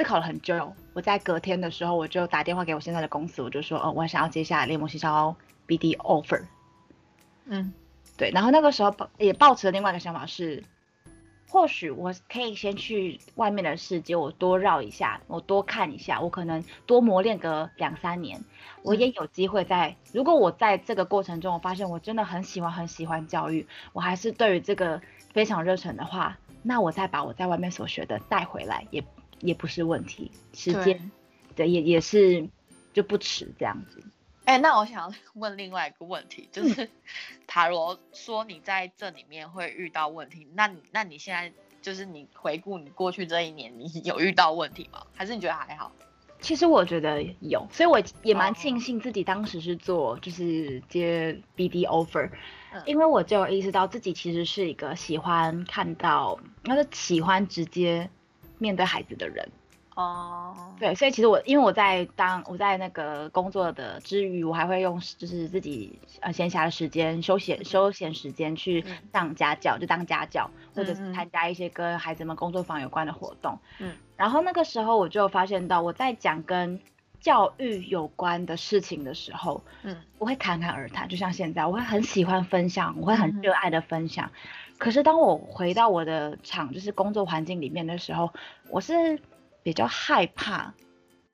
[0.00, 0.74] 思考了很久。
[0.94, 5.36] 我在隔天的时候，我就打电话给我现在的公司，我就说，哦，我想要接下联盟营销
[5.68, 6.42] BD offer。
[7.44, 7.74] 嗯，
[8.16, 8.30] 对。
[8.30, 10.64] 然后那个时候也抱持了另外一个想法是。
[11.50, 18.42] 或许我可以先去外面的世界，我多绕一下，我多看一下，我可能多磨练个两三年，
[18.82, 19.96] 我也有机会在。
[20.12, 25.02] 如果我在这个过程中，我发现我真的很喜欢很喜欢教育，我还是对于这个
[25.34, 29.04] 非常热忱的话，那我再把我在外面所学的带回来，也
[29.40, 30.30] 也不是问题。
[30.52, 31.10] 时间，
[31.54, 32.48] 对，也也是
[32.92, 34.02] 就不迟这样子。
[34.44, 36.88] 哎，那我想 问另外一个问题，就是
[37.46, 45.06] 塔罗说你在这里面会遇到问题，那你那你现在就是你回顾你过去这一年，你有遇到问题吗？
[45.14, 45.92] 还是你觉得还好？
[46.40, 52.30] 其实我觉得有，所以我也蛮庆幸自己当时是做就是接 BD offer，
[52.86, 58.08] 因为我就意识到自己其实是一个喜欢看到，那个喜欢直接
[58.60, 59.48] 面对孩子的人。
[59.96, 73.58] 哦，对，所以其实我因为我在当我在那个工作的之余，我还会用就是自己呃闲暇的时间、休闲休闲时间去上家教，就当家教，或者是参加一些跟孩子们工作坊有关的活动。
[73.78, 76.80] 嗯，然后那个时候我就发现到我在讲跟
[77.20, 84.30] 教育有关的事情的时候，嗯，我会侃侃而谈，就像现在，我会很喜欢分享，我会很热爱的分享。
[84.80, 88.32] 可是当我回到我的厂，就是工作环境里面的时候，
[88.68, 89.20] 我是。
[89.62, 90.72] 比较害怕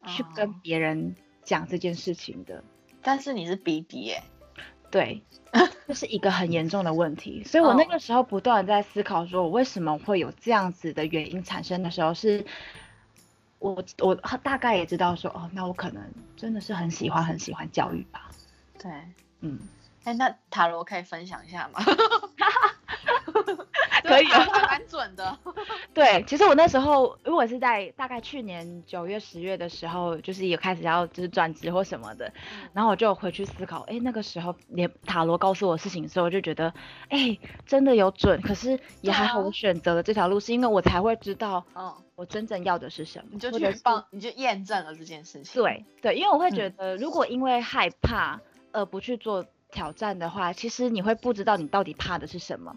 [0.05, 2.65] 去跟别人讲这件事情的，
[3.01, 4.21] 但是你是 BD 耶，
[4.91, 5.23] 对，
[5.87, 12.45] 这是一个很严重的问题，所以我那个时候不断在思考，说我为什么会有这样子的原因产生的时候，是
[13.61, 16.03] 我我大概也知道说，哦，那我可能
[16.37, 18.29] 真的是很喜欢很喜欢教育吧，
[18.77, 18.91] 对，
[19.39, 19.61] 嗯，
[20.03, 21.79] 哎，那塔罗可以分享一下吗？
[24.03, 25.39] 可以啊，蛮准的。
[25.95, 32.33] 对，其实我那时候，如果是在大概去年九月、十月的时候，就是也开始要就是转职或什么的，
[32.73, 36.73] 然后我就回去思考，哎，那个时候连塔罗告诉我事情的时候，我就觉得，
[37.09, 38.41] 哎，真的有准。
[38.43, 43.29] 可是也还好，我选择了这条路，是因为我才会知道，嗯，我真正要的是什么。
[43.33, 45.63] 你就去帮，你就验证了这件事情。
[45.63, 48.41] 对对，因为我会觉得，如果因为害怕
[48.73, 52.77] 而不去做挑战的话，其实你会不知道你到底怕的是什么。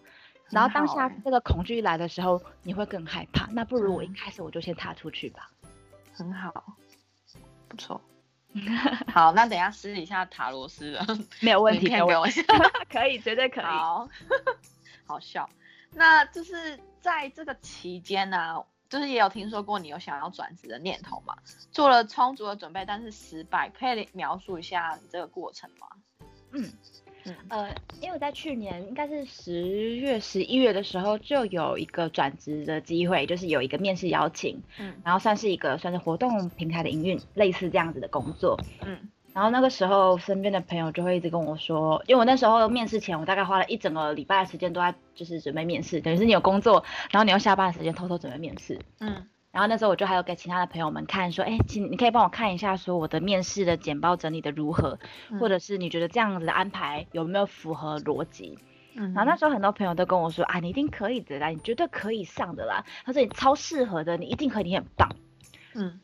[0.51, 3.47] 然后当下这个恐惧来的时候，你会更害怕。
[3.51, 5.49] 那不如我一开始我就先踏出去吧。
[6.13, 6.75] 很好，
[7.67, 8.01] 不错。
[9.13, 11.05] 好，那等下私底下塔罗斯的
[11.39, 12.43] 没有问题，没有问题，
[12.89, 13.63] 可以，绝对可以。
[13.63, 14.09] 好，
[15.05, 15.47] 好笑。
[15.93, 21.35] 那就是在这个期间呢，就是也有听说过你有想要转职的念头嘛？
[21.71, 25.87] 做了充足的准备，但是失败，可以描述一下你这个过程吗？
[26.51, 26.73] 嗯。
[27.49, 27.69] 呃，
[28.01, 38.97] 因为我在去年应该是十月、十一月的时候就有一个转职的机会，就是有一个面试邀请，嗯，然后算是一个算是活动平台的营运，类似这样子的工作，嗯，
[39.33, 48.79] 然后那个时候身边的朋友就会一直跟我说，因为我那时候面试前，我大概花了一整个礼拜的时间都在就是准备面试，等于是你有工作，然后你要下班的时间偷偷准备面试。
[48.99, 49.27] 嗯。
[49.59, 54.97] 然后那时候我就还有给其他的朋友们看，说，哎，请你可以帮我看一下，说我的面试的简报整理的如何，
[55.37, 58.57] 或者是你觉得这样子的安排有没有符合逻辑？
[58.95, 59.11] 嗯。
[59.13, 65.13] 然后那时候很多朋友都跟我说，啊，你一定可以的啦，你绝对可以上的啦，他说你超适合的，你一定可以，你很棒。
[65.73, 65.99] 嗯。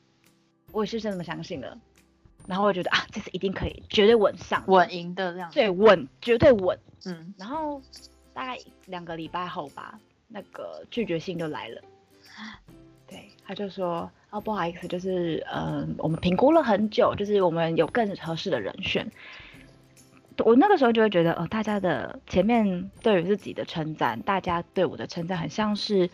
[0.73, 1.77] 我也是这么相信的。
[2.47, 5.49] 然后我觉得啊，这次一定可以，绝对稳上，稳赢的这样。
[5.53, 6.77] 对，稳，绝对稳。
[7.05, 7.33] 嗯。
[7.37, 7.81] 然后
[8.33, 11.81] 大概两个礼拜后吧，那个拒绝信就来了。
[13.45, 19.11] 对，他就说，哦，不好意思，就是嗯，我们评估了很久，就是我们有更合适的人选。
[20.39, 26.09] 我那个时候就会觉得，哦，大家的前面对于自己的称赞，大家对我的称赞，很像是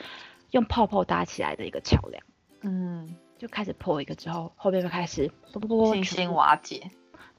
[0.52, 2.24] 用泡泡搭起来的一个桥梁。
[2.62, 3.15] 嗯。
[3.41, 6.91] 就开始破一个之后，后面就开始不不不信心瓦解，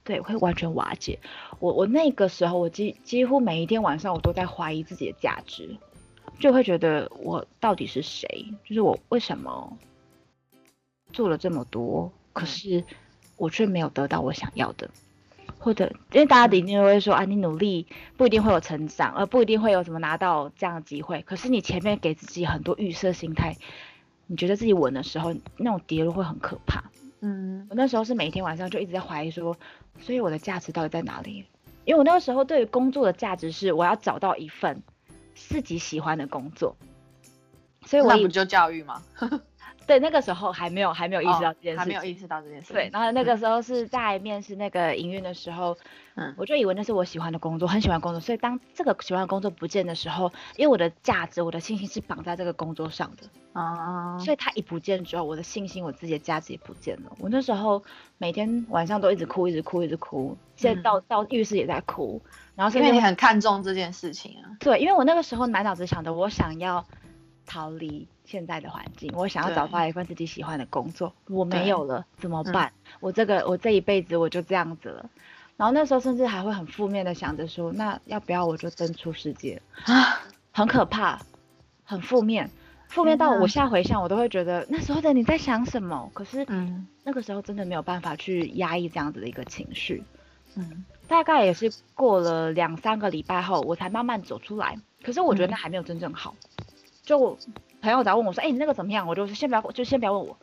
[0.03, 1.21] 对，会完全瓦解。
[1.61, 5.77] 我我那个时候，我几几乎每一天晚上，我都在怀疑自己的价值，
[6.43, 8.53] 就会觉得我到底是谁？
[8.65, 9.79] 就是我为什么
[11.13, 12.85] 做了这么多，可是
[13.37, 14.91] 我却没有得到我想要的？
[15.59, 21.23] 或者因为大家一定会说啊，你努力不一定会有成长，而不一定会有什么拿到这样的机会。
[21.23, 23.57] 可是你前面给自己很多预设心态。
[24.29, 26.85] 你觉得自己稳的时候，那种跌落会很可怕。
[27.21, 29.55] 嗯，我那时候是每天晚上就一直在怀疑说，
[30.01, 31.45] 所以我的价值到底在哪里？
[31.85, 34.83] 因为我那个时候对于工作的价值是，我要找到一份
[35.35, 36.77] 自己喜欢的工作。
[37.87, 39.03] 所以我不就教育吗？
[39.87, 42.73] 对，那个时候还没有还没有意识到这件事，还没有意识到这件事。
[42.73, 45.77] 对，然后那个时候是在面试那个营运的时候，
[46.15, 48.21] 嗯，我就以为那是我喜欢的工作，很喜欢工作。
[48.21, 57.13] 所以当这个喜欢的工作不见的时候，因为我的价值、我的信心是绑在这个工作上的啊，所以它一不见之后，我的信心、我自己的价值也不见了。
[57.19, 57.83] 我那时候
[58.19, 62.21] 每天晚上都一直哭，一直哭，一直哭，现在到到浴室也在哭。
[62.55, 64.57] 然后因为你很看重这件事情啊。
[64.61, 66.85] 对，因为我那个时候满脑子想的，我想要
[67.47, 68.09] 逃离。
[68.33, 72.73] 现在的环境，我想要找到一份自己喜欢的工作，我没有了怎么办？
[72.99, 75.11] 我这个我这一辈子我就这样子了。
[75.59, 80.23] 然后那时候甚至还会很负面的想着说，那要不要我就登出世界啊？
[80.51, 81.21] 很可怕，
[81.85, 82.49] 很负面，
[82.89, 86.11] 负面到我现在回想，我都会觉得那时候的你在想什么？
[86.15, 90.03] 可是，嗯，那个时候真的没有办法去压抑这样子的一个情绪。
[90.55, 94.79] 嗯，大概也是过了两三个礼拜后，我才慢慢走出来。
[95.03, 96.35] 可是我觉得那还没有真正好，
[97.03, 97.39] 就。
[97.83, 100.39] 朋友只要问我说：“哎，你那个怎么样？”我就先不要，就先不要问我，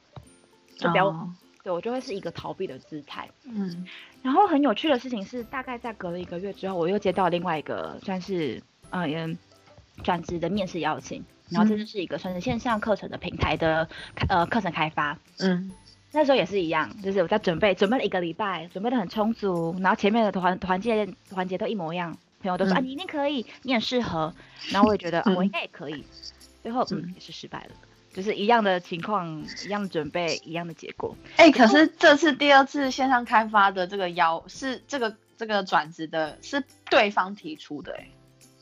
[0.77, 1.35] 就不要问。
[1.63, 3.27] 对我就会是一个逃避的姿态。
[3.45, 3.85] 嗯。
[4.21, 9.37] 然后很有趣的事情是，大概在隔了一个月之后，我又接到另外一个算是嗯
[10.03, 11.23] 转职的面试邀请。
[11.49, 13.87] 然后这就是一个算是线上课程的平台的
[14.27, 15.17] 呃课程开发。
[15.39, 15.71] 嗯。
[16.11, 19.75] 那时候也是一样，就是我在准备，准备了一个礼拜，准备的很充足。
[19.79, 24.33] 然后前面的团团建环节都一模一样，朋友都说啊你一定可以，你很适合。
[24.71, 26.03] 然后我也觉得啊我应该也可以。
[26.61, 27.71] 最后嗯也是失败了，
[28.13, 31.15] 就是一样的情况，一样的准备，一样的结果。
[31.37, 38.09] 哎，可是这次第二次线上开发的这个邀是这个这个转职的是对方提出的哎，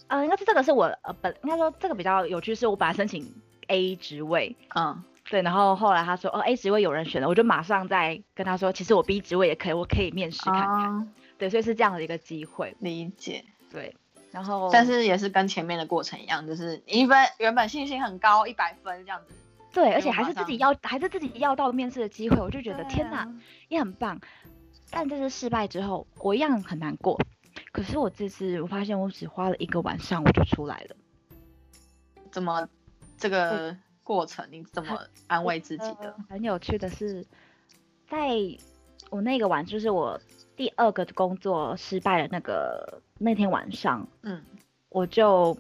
[0.07, 3.33] 呃，应该是这个是我呃本应该说这个比较有趣，是我本来申请
[3.67, 13.95] A 职位，嗯，对，然后后来他说哦 A 职位有人选了，我就马上再跟他说，其实我 B 职位也可以，我可以面试看看，对，所以是这样的一个机会，理解，对。
[14.31, 19.33] 然后，但是也是跟前面的过程一样，就是一分原本信心很高，一百分这样子。
[19.73, 23.27] 对，而且还是自己要，还是自己要到面试的机会，我就觉得天哪，
[23.69, 24.19] 也很棒。
[24.89, 27.19] 但这次失败之后，我一样很难过。
[27.71, 30.95] 可是我这次我发现，我只花了一个晚上我就出来了。
[32.31, 32.67] 怎么
[33.17, 36.15] 这个过程你怎么安慰自己的？
[36.29, 37.25] 很有趣的是，
[38.07, 38.35] 在
[39.09, 40.19] 我那个晚，就是我
[40.55, 43.01] 第二个工作失败的那个。
[43.19, 44.41] 那天晚上，嗯，
[44.89, 45.57] 我就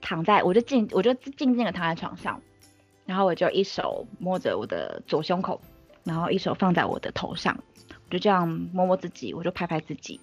[0.00, 2.40] 躺在，我就静，我就静静的躺在床上，
[3.06, 5.60] 然后我就一手摸着我的左胸口，
[6.04, 10.20] 然后一手放在我的头上，我就这样摸摸自己，我就拍拍自己，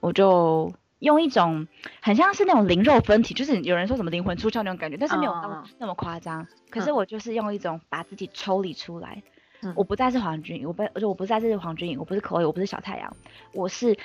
[0.00, 1.68] 我就用一种
[2.02, 6.46] 很像是那种灵肉分体，就是有人说什么灵魂出窍那种感觉，但是没有那么那么夸张。
[6.70, 9.22] 可是我就是用一种把自己抽离出来，
[9.76, 13.16] 我不再是黄君颖，我不，而且我不再是黄君颖，我不是可以，我不是小太阳，
[13.52, 13.96] 我是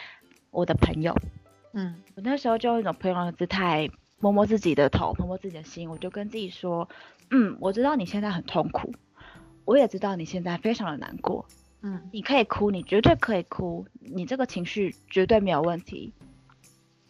[0.52, 1.16] 我的朋友。
[1.76, 6.88] 嗯，我那时候就用一种朋友的姿态摸摸自己的头，摸摸自己的心，我就跟自己说，
[7.32, 8.94] 嗯，我知道你现在很痛苦，
[9.66, 11.48] 我也知道你现在非常的难过，
[11.82, 16.14] 嗯，你可以哭，你绝对可以哭，你这个情绪绝对没有问题。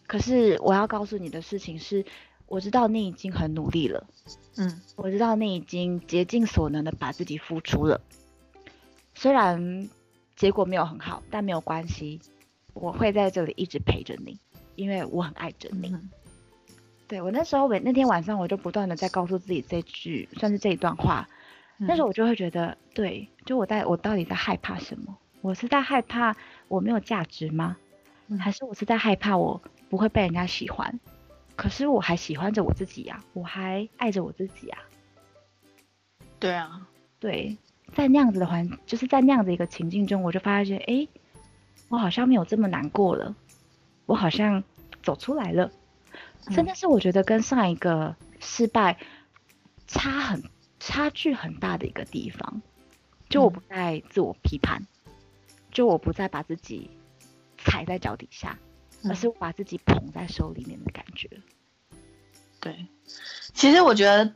[0.06, 2.06] 可是我要告诉你的事情是，
[2.46, 4.06] 我知道你已经很努力了，
[4.56, 8.00] 嗯，我知道你已经竭尽所能的把自己付出了，
[9.14, 9.90] 虽然
[10.36, 12.20] 结果没有很好，但没有关系。
[12.72, 14.36] 我会在这里一直陪着你，
[14.76, 15.96] 因为我很爱着你。
[17.06, 21.28] 对我那时候，我那天晚上我就不断的在告诉自己这句，算是这一段话。
[21.76, 25.16] 那时候我就会觉得，对，就我在我到底在害怕什么？
[25.42, 26.34] 我是在害怕
[26.68, 27.76] 我没有价值吗？
[28.40, 29.60] 还是我是在害怕我
[29.90, 30.98] 不会被人家喜欢？
[31.56, 34.78] 可是我还喜欢着我自己呀，我还爱着我自己呀。
[36.40, 36.88] 对啊，
[37.20, 37.56] 对，
[37.94, 41.06] 在那样子的环，就是在那样的一个情境中，我就发现，哎，
[41.88, 43.34] 我好像没有这么难过了，
[44.06, 44.62] 我好像
[45.02, 45.70] 走出来了。
[46.54, 48.98] 真的是我觉得跟上一个失败
[49.86, 50.42] 差很
[50.78, 52.60] 差距很大的一个地方，
[53.30, 54.86] 就我不再自我批判，
[55.70, 56.90] 就我不再把自己
[57.56, 58.58] 踩在脚底下，
[59.04, 61.30] 而是我把自己捧在手里面的感觉。
[62.60, 62.86] 对，
[63.54, 64.34] 其实我觉得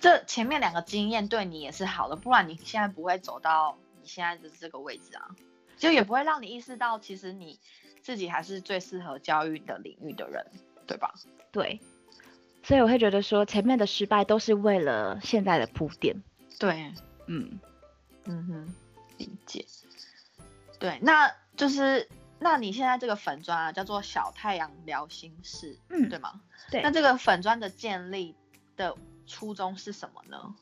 [0.00, 5.30] 这前面两个经验对你也是好的，不然你现在不会走到你现在的这个位置啊，
[5.76, 7.60] 就也不会让你意识到其实你
[8.04, 10.46] 自己还是最适合教育的领域的人，
[10.86, 11.14] 对吧？
[11.50, 11.80] 对，
[12.62, 16.22] 所以我会觉得说前面的失败都是为了现在的铺垫。
[16.58, 16.92] 对，
[17.26, 17.58] 嗯
[18.26, 18.74] 嗯哼，
[19.16, 19.64] 理解。
[20.78, 22.06] 对，那就是
[22.38, 26.42] 那你现在这个粉砖啊，叫做小太阳聊心事，嗯，对吗？
[26.70, 26.82] 对。
[26.82, 28.34] 那这个粉砖的建立
[28.76, 28.94] 的
[29.26, 30.54] 初衷是什么呢？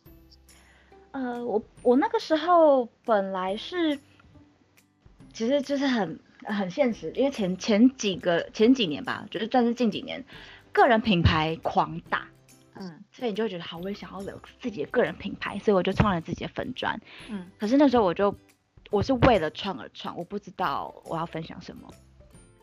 [1.10, 3.98] 呃，我我那个时候本来是，
[5.32, 10.24] 其实就是很很现实，因为前前几个前几年吧，就是算是近几年。
[10.74, 12.26] 个人品牌狂打，
[12.76, 18.34] 嗯，所以你就会觉得好，我也想要有自己的个人品牌，所以我就创了自己的粉砖，嗯，可是那时候我就
[18.90, 21.90] 我是为了创而创，我不知道我要分享什么，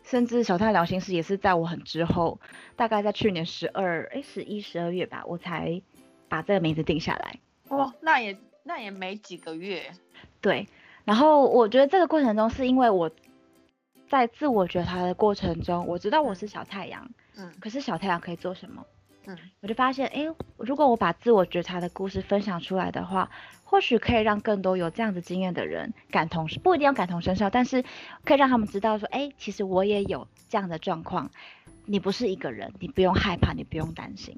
[0.02, 2.40] 甚至小太聊心事也是在我很之后，
[2.74, 5.80] 大概在去年十二哎十一十二月吧，我才
[6.28, 7.38] 把这个名字定下来。
[7.68, 9.92] 哦，那也那也没几个月，
[10.40, 10.66] 对，
[11.04, 13.08] 然后我觉得这个过程中是因为我
[14.10, 17.08] 在自我觉察的过程中，我知道我是小太阳。
[17.36, 18.84] 嗯，可是小太阳可以做什么？
[19.26, 23.30] 嗯，我就发现，哎，如果我把自我觉察的故事分享出来的话，
[23.62, 27.84] 或许可以让更多有这样子经验的人感同，不一定要感同身受，但是
[28.24, 31.30] 可以让他们知道说，哎，其实我也有这样的状况，
[31.86, 34.36] 你不是一个人，你不用害怕，你不用担心。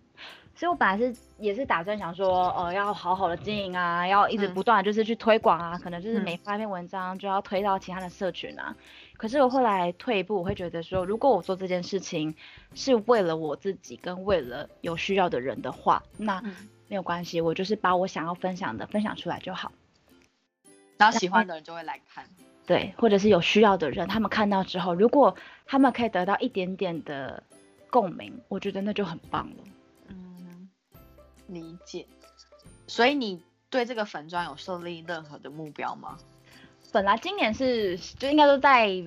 [0.54, 8.76] 所以我本来是也是打算想说，呃，要好好的经营啊，要一直不断就是去推广啊，可能就是每发一篇文章就要推到其他的社群啊。
[9.22, 12.34] 可是我后来退一步，我会觉得说，如果我做这件事情
[12.74, 16.42] 是为了我自己跟为了有需要的人的话，那
[16.88, 19.70] 没有关系，我就是把我想要分享的分享出来就好。
[20.98, 22.26] 然后喜欢的人就会来看，
[22.66, 27.40] 对，或者是有需要的人，他们看到之后，如果他们可以得到一点点的
[27.90, 29.64] 共鸣，我觉得那就很棒了。
[30.08, 30.68] 嗯，
[31.46, 32.04] 理解。
[32.88, 36.18] 所以你对这个粉砖有设立任何的目标吗？
[36.92, 39.02] 本来今年是就应该都在，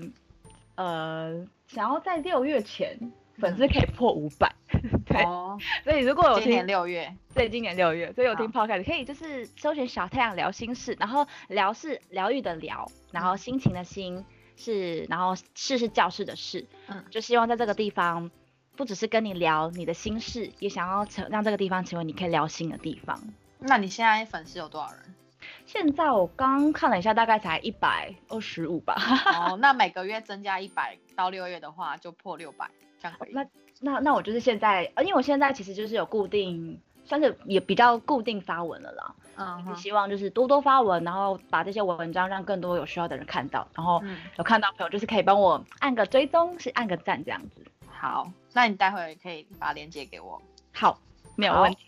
[0.75, 4.53] 呃，想要在六月前粉丝可以破五百，
[5.05, 5.23] 对，
[5.83, 14.25] 所以如果有今年六月，对，今年六月，所以有听 podcast 可以就是搜寻小太阳聊心事，然后聊是疗愈的聊，然后心情的心
[14.57, 18.31] 是，然后事是教室的事，嗯，就希望在这个地方
[18.75, 23.21] 不只是跟你聊你的心事，也想要成让这个地方成为你可以聊心的地方。
[23.59, 24.99] 那你现在粉丝有多少人？
[25.65, 28.95] 现在我刚看了一下，大概才一百二十五吧。
[29.33, 33.31] 哦， 那每个月增加一百到六月的话，就破六百，这样可以。
[33.33, 33.45] 那
[33.81, 39.15] 那那我就是现在，呃，因为我现在其实就是有固定，算是也比较固定发文了啦。
[39.37, 44.01] 嗯，希望就是多多发文，然后把这些文章让更多有需要的人看到，然后
[44.37, 47.65] 有看到朋友就是可以帮我按个追踪，是按个赞这样子。
[47.89, 50.41] 好，那你待会可以把链接给我。
[50.71, 50.99] 好，
[51.35, 51.87] 没有问题。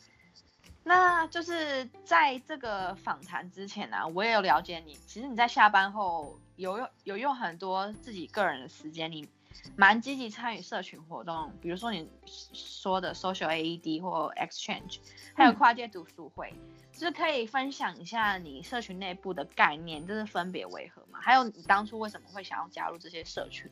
[0.87, 4.95] 那就是在这个访谈之前呢，我也有了解你。
[5.05, 9.27] 其实你在下班后有用有用很多自己个人的时间，你
[9.75, 14.99] 蛮积极参与社群活动，比如说你说的 social AED 或 exchange，
[15.35, 16.53] 还有跨界读书会，
[16.93, 21.19] 就是可以分享一下你社群内部的概念，这是分别为何嘛？
[21.19, 23.69] 还有你当初为什么会想要加入这些社群？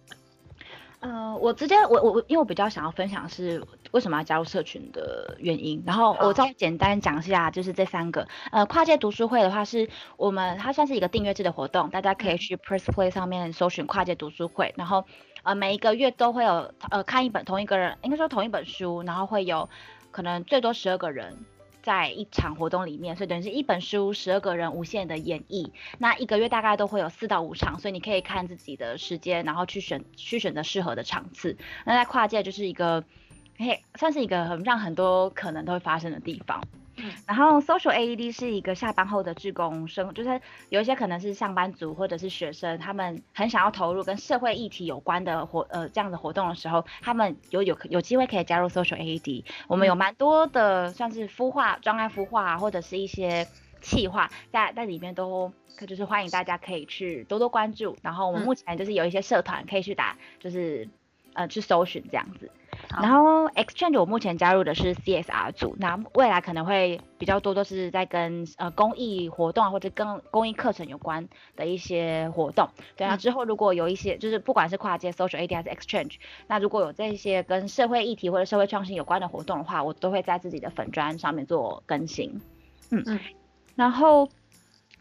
[1.06, 8.28] 呃，我直接我我我，因为我比较想要分享是为什么要加入社群的原因，然后我再简单讲一下，就是这三个。
[8.52, 9.88] 呃，跨界读书会的话，是
[10.18, 15.06] 我们它算是一个订阅制的活动，大家可以去 Press Play 上面搜寻跨界读书会，然后
[15.44, 19.70] 呃每一个月都会有呃看一本同一个人，应该说同一本书，然后会有
[20.10, 21.38] 可能最多十二个人。
[21.86, 25.70] 在一场活动里面，所以等于是一本书，十二个人无限的演绎。
[26.00, 31.56] 那一个月大概都会有四到五场，所以你可以看自己的时间，然后去选去选择适合的场次。
[31.86, 33.04] 那在跨界就是一个，
[33.60, 36.60] 嘿，算是一个很让很多可能都会发生的地方。
[37.28, 49.44] 然后 social AED 是一个下班后的志工生，就是有一些可能是上班族或者是学生，他们很想要投入跟社会议题有关的活呃这样的活动的时候，他们有有有机会可以加入 social AED。
[49.68, 53.48] 我们有蛮多的算是孵化专案孵化或者是一些
[53.82, 55.52] 企划在在里面都。
[55.78, 60.88] 可就是欢迎大家可以去多多关注，然后我们目前就是有一些社团可以去打，就是
[61.34, 62.50] 呃去搜寻这样子。
[63.02, 72.70] 然后 Exchange 我目前加入的是 CSR 组，那未来可能会比较多都是在跟呃公益活动啊或者跟公益课程有关的一些活动。
[72.96, 76.16] 对啊，之后如果有一些就是不管是跨界 Social AD 还是 Exchange，
[76.48, 82.42] 那如果有这些跟社会议题或者社会创新有关的活动的话，我都会在自己的粉砖上面做更新。
[82.92, 83.20] 嗯嗯，
[83.76, 84.30] 然后。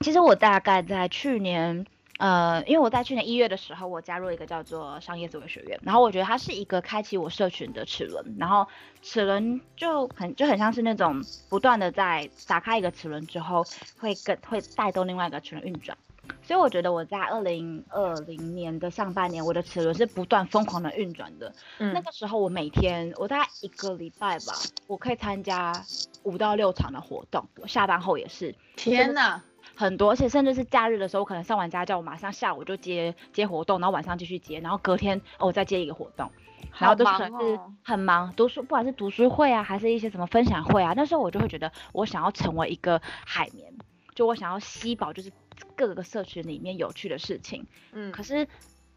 [0.00, 1.86] 其实我大概在去年，
[2.18, 8.66] 呃，因为我在去年一月的时候，我加入一个叫做商业思维学院，然后我觉得它是一个开启我社群的齿轮，然后
[9.02, 13.64] 齿轮就很就很像是那种不断的在打开一个齿轮之后，
[13.98, 15.98] 会跟会带动另外一个齿轮运转，
[16.42, 21.52] 所以我觉得我在二零二零年的上半年，我的齿轮是不断疯狂的运转的。
[21.78, 24.54] 嗯，那个时候我每天，我大概一个礼拜吧，
[24.86, 25.84] 我可以参加
[26.22, 28.54] 五到六场的活动，我下班后也是。
[28.76, 29.42] 天哪！
[29.76, 36.30] 很多，而且甚至是假日的时候，我可能上完家教，我马上下午就接接活动，然后晚上继续接，然后隔天哦再接一个活动，
[36.78, 43.72] 然后都是很忙，读书不管是读书会啊，还是一些什么分享会啊，那时候我就会觉得我想要成为一个海绵，
[44.14, 45.32] 就我想要吸饱，就是
[45.76, 48.46] 各个社群里面有趣的事情，嗯，可是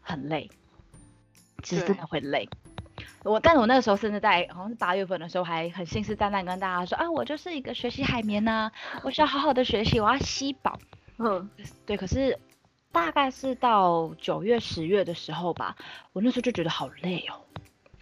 [0.00, 0.48] 很累，
[1.62, 2.48] 其实真的会累。
[3.28, 8.70] 我，但我那个时候甚至在好像是八月份的时候，还很信誓旦旦跟大家说啊，我就是一个学习海绵呐，
[9.02, 10.78] 我需要好好的学习，我要吸饱。
[11.18, 11.48] 嗯，
[11.84, 11.96] 对。
[11.96, 12.38] 可是
[12.90, 15.76] 大概是到九月、十月的时候吧，
[16.12, 17.34] 我那时候就觉得好累哦。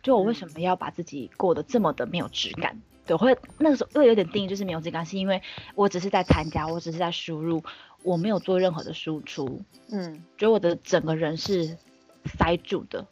[0.03, 2.81] 就我为什么要把自己过得这么的没有质感？
[3.05, 5.43] 对，我会那个时候又有点定义，就是没有质感，是因为
[5.75, 7.63] 我只是在参加，我只是在输入，
[8.03, 9.63] 我没有做任何的输出。
[9.91, 11.77] 嗯，觉得我的整个人是
[12.25, 13.05] 塞住的。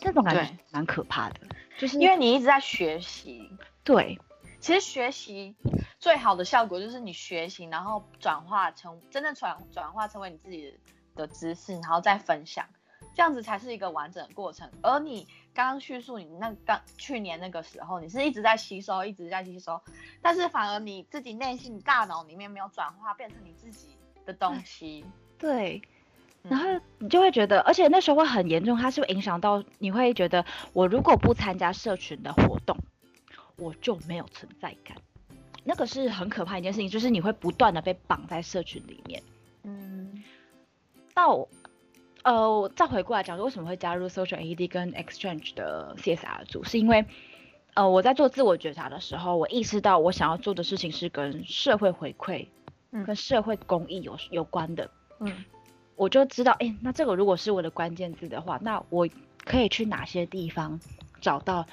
[0.00, 1.40] 这种感觉蛮可怕的，
[1.78, 3.50] 就是因为你一直在学习。
[3.84, 4.18] 对，
[4.58, 5.54] 其实学习
[5.98, 10.78] 最好的效果就是你学习，然后转化成真正转转化成为你自己
[11.14, 12.66] 的知识，然后再分享，
[13.14, 14.70] 这样子才是一个完整的过程。
[14.82, 19.80] 而你刚刚叙述你那刚去年那个时候，你是一直在吸收，一直在吸收，
[20.22, 25.04] 但是反而你自己内心大脑里面没有转化变成你自己的东西。
[25.38, 25.82] 对。
[26.42, 26.68] 然后
[26.98, 32.76] 你就会觉得，而且那时候会很严重，它是会影响到你会觉得，我如果不参加社群的活动，
[33.56, 34.96] 我就没有存在感。
[35.64, 39.22] 那个是很可怕一件事情，就是你会不断的被绑在社群里面。
[39.64, 40.22] 嗯。
[41.12, 41.46] 到
[42.22, 47.04] 呃，再回过来讲，为什么会加入 Social AD 跟 Exchange 的 CSR 组，是因为
[47.74, 52.46] 呃，我在做自我觉察的时候，我意识到我想要做的事情是跟社会回馈、
[53.04, 54.90] 跟社会公益有有关的。
[55.20, 55.44] 嗯。
[56.00, 59.06] 我就知道，哎，那这个如果是我的关键字的话，那我
[59.44, 60.80] 可以去哪些地方
[61.20, 61.66] 找到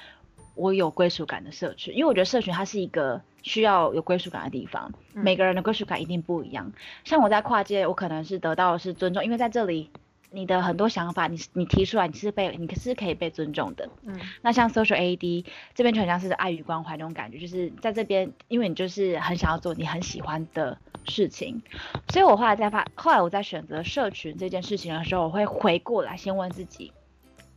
[0.54, 1.94] 我有归属感的社群？
[1.94, 6.70] 因为我觉得社群它是一个需要有归属感的地方，每个人的归属感一定不一样。
[7.04, 9.90] 像我在跨界，我可能是得到的是尊重，因为在这里。
[10.30, 13.88] 你的很多想法，你你提出来，你是被你是可以被尊重的。
[14.02, 21.62] 嗯，那像 social AD 这边就很像是爱与关怀那种感觉，就是在这边，因为你就是很想要做你很喜欢的事情，
[22.08, 26.92] 所以我后来在发，后来我在选择社群这件事情的时候，我会回过来先问自己，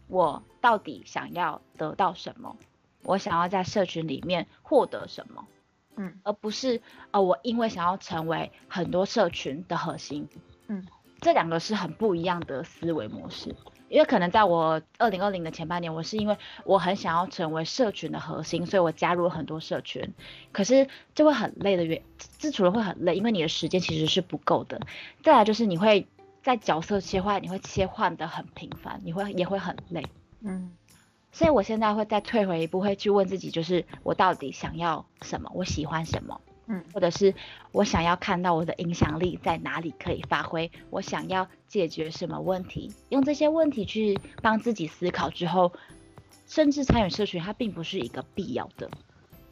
[0.08, 2.56] 我到底想要得到什么？
[3.04, 5.46] 我想要在社群里面获得什么？
[5.98, 10.30] 嗯，而不是呃，我因为想要成为很多社群的核心。
[10.68, 10.88] 嗯。
[11.22, 13.56] 这两个是很不一样的思维模式，
[13.90, 20.16] 因为可能在我二零二零的前半年，我是因为我很想要成为社群的核心，所以我加入了很多社群。
[20.52, 22.02] 可是就会很累的原，
[22.40, 24.82] 这除了会很累，因为你的时间其实是不够的。
[25.22, 26.08] 再来就是你会
[26.42, 30.08] 在角色切换，你会切换的很频繁，你会也会很累。
[30.40, 30.72] 嗯，
[31.32, 36.42] 所以我现在会再退回一步，会去问自己，就是我到底想要什么，我喜欢什么。
[36.72, 37.36] 嗯，或者是
[37.74, 45.74] 我想要看到我的影响力在哪里可以发挥，我想要解决什么问题，用这些问题去帮自己思考之后，
[46.48, 48.90] 甚至参与社群，它并不是一个必要的。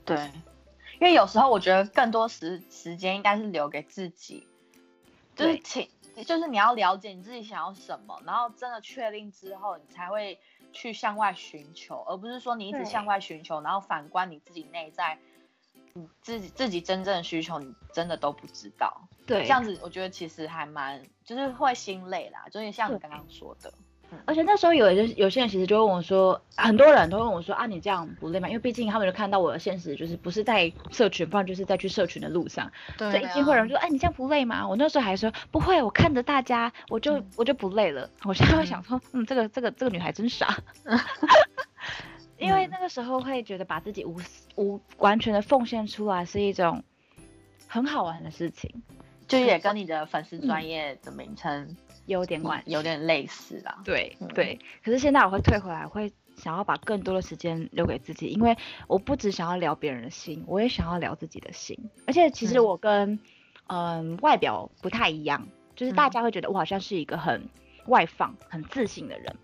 [0.06, 0.32] 对，
[0.94, 4.48] 因为有时候我觉得更多时时间应该是留给自己，
[5.36, 5.90] 就是请，
[6.26, 10.40] 就是你要了解你自己想要什么，然后真的确定之后，你才会
[10.72, 15.20] 去向外寻求，而不是说你一直向外寻求，然后反观你自己内在。
[16.22, 19.08] 自己自己真正的需求，你真的都不知道。
[19.26, 22.46] 对，这样子我觉得其实还蛮，就是会心累啦。
[22.52, 23.72] 就是像你刚刚说的，
[24.26, 28.48] 而且那时候有些有些人其实就问我说，很多人都问我说啊，你这样不累吗？
[28.48, 32.72] 因为毕竟他们就看到我的现实，就是不是在社群，不然就是在去社群的路上。
[32.98, 34.68] 对，一定会有人说，哎，你这样不累吗？
[34.68, 38.10] 我那时候还说不会，我看着大家，我就我就不累了。
[38.24, 40.58] 我现在会想说，嗯，这个这个这个女孩真傻。
[42.40, 44.18] 因为那个时候会觉得把自己无
[44.56, 46.84] 无完全的奉献出来是一种
[47.68, 48.82] 很好玩的事情，
[49.28, 51.76] 就也跟你的粉丝专业的名称。
[52.06, 53.78] 有点关，有点类似啦。
[53.86, 61.78] 对对，可是现在我会退回来，会想要把更多的时间留给自己，因为我不只想要聊别人的心，我也想要聊自己的心。
[62.08, 63.20] 而且其实我跟
[63.68, 67.48] 嗯外表不太一样，就是大家会觉得我好像是一个很
[67.86, 69.36] 外放、很自信的人，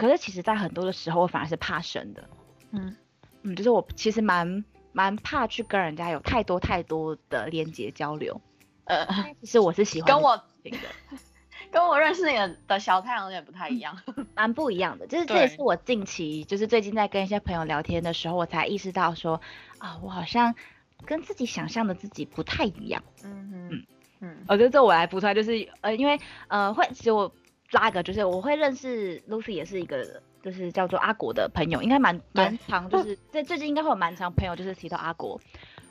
[0.00, 2.24] 可是其实在很多的时候，我反而是怕生的。
[2.70, 2.96] 嗯
[3.42, 8.40] 嗯，就是我其实蛮蛮怕去跟人家有太多太多的连接交流。
[8.84, 9.06] 呃，
[9.40, 10.42] 其实我是喜欢跟我。
[11.70, 13.96] 跟我认识的的小太阳有点不太一样，
[14.34, 15.06] 蛮不一样的。
[15.06, 19.40] 就是这也是我近期，就是最近在跟一些朋友聊天的时候，我才意识到说，
[19.78, 20.54] 啊，我好像
[21.06, 23.04] 跟自己想象的自己不太一样。
[23.22, 23.86] 嗯嗯
[24.18, 24.36] 嗯。
[24.48, 27.32] 我觉得这我来补充，就是呃，因为呃，会其实我
[27.72, 35.40] 拉一个，就是我会认识 Lucy 也是一个，就是叫做阿国的朋友，应该蛮蛮长，就是 在最近应该会有蛮长朋友就是提到阿国。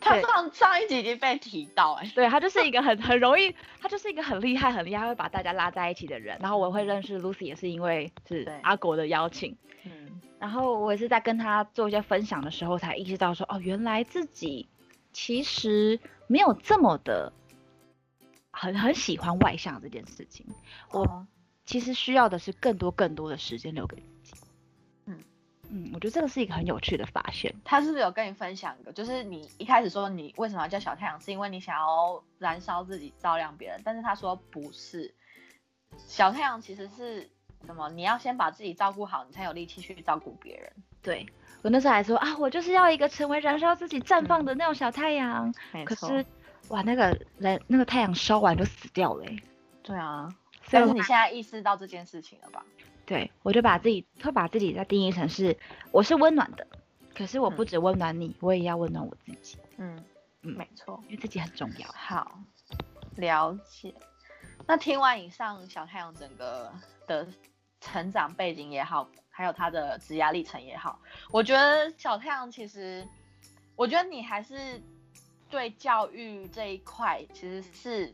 [0.01, 6.37] 他上上一集已经被提到哎，对他就是一个很 很容易，他就是一个很厉害很厉害会把大家拉在一起的人。
[6.39, 14.69] 然后我会认识 Lucy 也是因为是阿国的邀请，嗯，然后我也是在跟他做一些分享的时候才意识到说，哦，原来自己
[15.11, 17.33] 其实没有这么的
[18.51, 20.45] 很很喜欢外向这件事情。
[20.91, 21.27] 我
[21.69, 24.41] 其实需要的是更多更多的时间留给自己。
[25.05, 25.19] 嗯
[25.69, 27.53] 嗯，我觉得这个是一个很有趣的发现。
[27.63, 28.91] 他是不是有跟你分享一个？
[28.91, 33.79] 就是你一开始说你为什么要叫小太阳，是因为你想要燃烧自己，照亮别人。
[33.85, 35.13] 但是他说不是，
[35.95, 37.29] 小太阳其实是
[37.67, 37.87] 什么？
[37.91, 40.73] 你要先把自己照顾好，你才有力气去照顾别人。
[41.03, 41.23] 对
[41.61, 45.53] 我那时候还说啊，我就是要一个成为燃烧自己、绽放的那种小太阳。
[45.85, 46.25] 可是
[46.69, 49.25] 哇，那个人那个太阳烧完就死掉了。
[49.83, 50.27] 对啊，
[50.71, 52.65] 但是你现在意识到这件事情了吧？
[53.05, 55.57] 对，我就把自己会把自己再定义成是
[55.91, 56.67] 我是温暖的，
[57.15, 59.57] 可是我不止温暖你，我也要温暖我自己。
[59.77, 60.03] 嗯
[60.43, 61.87] 嗯，没错，因为自己很重要。
[61.91, 62.39] 好，
[63.15, 63.93] 了解。
[64.67, 66.71] 那听完以上小太阳整个
[67.07, 67.27] 的
[67.81, 70.99] 成长背景也好，还有他的职业历程也好，
[71.31, 73.07] 我觉得小太阳其实，
[73.75, 74.79] 我觉得你还是
[75.49, 78.13] 对教育这一块其实是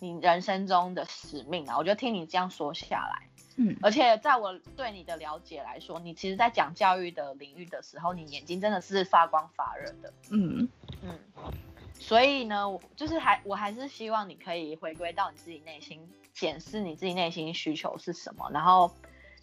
[0.00, 1.76] 你人生中的使命啊。
[1.78, 3.28] 我觉得听你这样说下来。
[3.58, 10.12] 嗯，而且在我对你的了解来说，你其实，在讲教育的领域的时候，你眼睛真的是发光发热的。
[10.30, 10.68] 嗯
[11.02, 11.18] 嗯，
[11.94, 18.90] 所以呢，就是还我还是希望你可以回归到你自己内心，检视你自己内心需求是什么，然后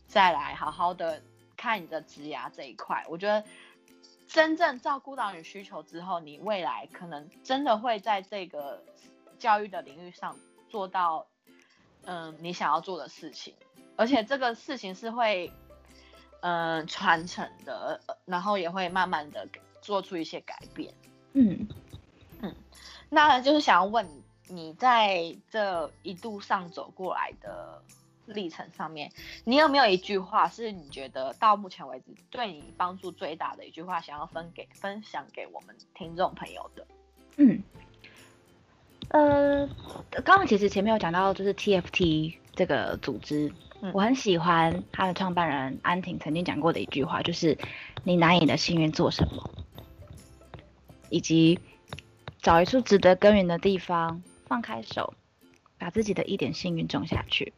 [0.05, 1.19] 再来好好的
[1.57, 3.03] 看你的职涯这一块。
[3.09, 3.43] 我觉得
[4.27, 8.83] 真正照顾到你需求之后，你未来可能真的会在这个
[9.43, 10.37] 教育的领域上
[10.69, 11.27] 做到，
[12.05, 13.53] 嗯，你想要做的事情。
[13.97, 15.51] 而且这个事情是会，
[16.39, 19.45] 嗯，传承的，然后也会慢慢的
[19.81, 20.93] 做出一些改变。
[21.33, 21.67] 嗯
[22.41, 22.55] 嗯，
[23.09, 24.07] 那就是想要问
[24.47, 27.83] 你，在这一路上走过来的
[28.25, 29.11] 历程上面，
[29.43, 36.87] 你有没有一句话是你觉得到目前为止对你帮助最大的一句话，想要分给分享给我们听众朋友的？
[37.35, 37.61] 嗯，
[39.13, 39.69] 呃，
[40.23, 43.51] 刚刚其实前面有讲到，就是 TFT 这个组织。
[43.93, 47.55] 我很喜欢他的创办人安婷曾经讲过的一句话，就是
[48.03, 49.51] 你拿你的幸运做什么，
[51.09, 51.59] 以及
[52.41, 55.13] 找一处值得耕耘的地方，放开手，
[55.77, 57.53] 把自己的一点幸运种下去。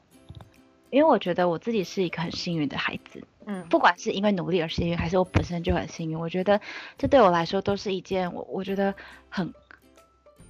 [0.89, 6.60] 因为我觉得我自己是一个很幸运的孩子，嗯，不管是因为努力而幸运，还是我本身就很幸运，我觉得
[6.97, 8.93] 这对我来说都是一件我我觉得
[9.30, 9.53] 很。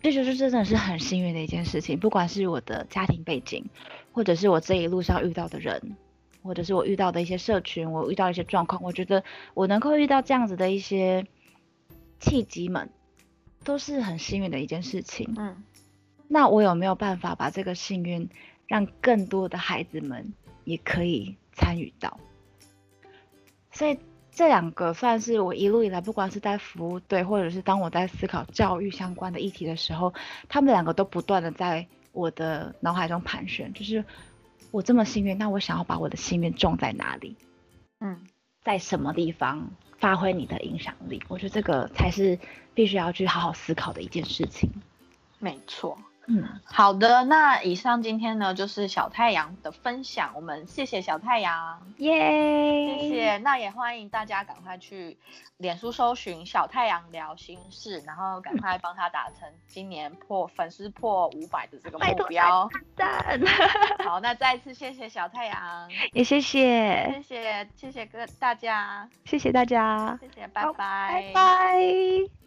[0.06, 3.66] 这就是真的是很幸运的一件事情，不管是我的家庭背景，
[4.12, 5.98] 或者是我这一路上遇到的人，
[6.44, 9.24] 或者是我遇到的一些社群，我遇到一些状况，我觉得
[9.56, 11.26] 我能够遇到这样子的一些
[12.20, 12.92] 契机们，
[13.64, 15.34] 都是很幸运的一件事情。
[15.40, 15.64] 嗯，
[16.28, 18.30] 那我有没有办法把这个幸运
[18.68, 20.36] 让更多的孩子们
[20.66, 22.20] 也可以参与到？
[23.72, 23.98] 所以。
[24.36, 30.14] 这两个算是我一路以来，不管是在服务队，或者是当我在思考教育相关的议题的时候，
[30.50, 33.74] 他们两个都不断的在我的脑海中盘旋。
[33.74, 34.04] 就是
[34.72, 37.38] 我这么幸运，那我想要把我的幸运种在哪里？
[38.02, 38.28] 嗯，
[38.62, 41.24] 在什么地方发挥你的影响力？
[41.30, 42.38] 我觉得这个才是
[42.74, 44.70] 必须要去好好思考的一件事情。
[45.40, 45.98] 没错，
[46.28, 53.38] 嗯，好的，那以上今天呢就是小太阳的分享，我们谢谢小太阳，耶，谢谢。
[53.38, 55.18] 那也欢迎大家赶快去
[55.58, 62.70] 脸书搜寻小太阳聊心事，然后赶快帮他达成今年破粉丝破五百的这个目标。
[62.98, 63.40] 赞。
[64.04, 72.45] 好，那再一次谢谢小太阳，也谢谢，谢谢谢谢各大家，谢谢大家，谢谢，拜拜，拜拜。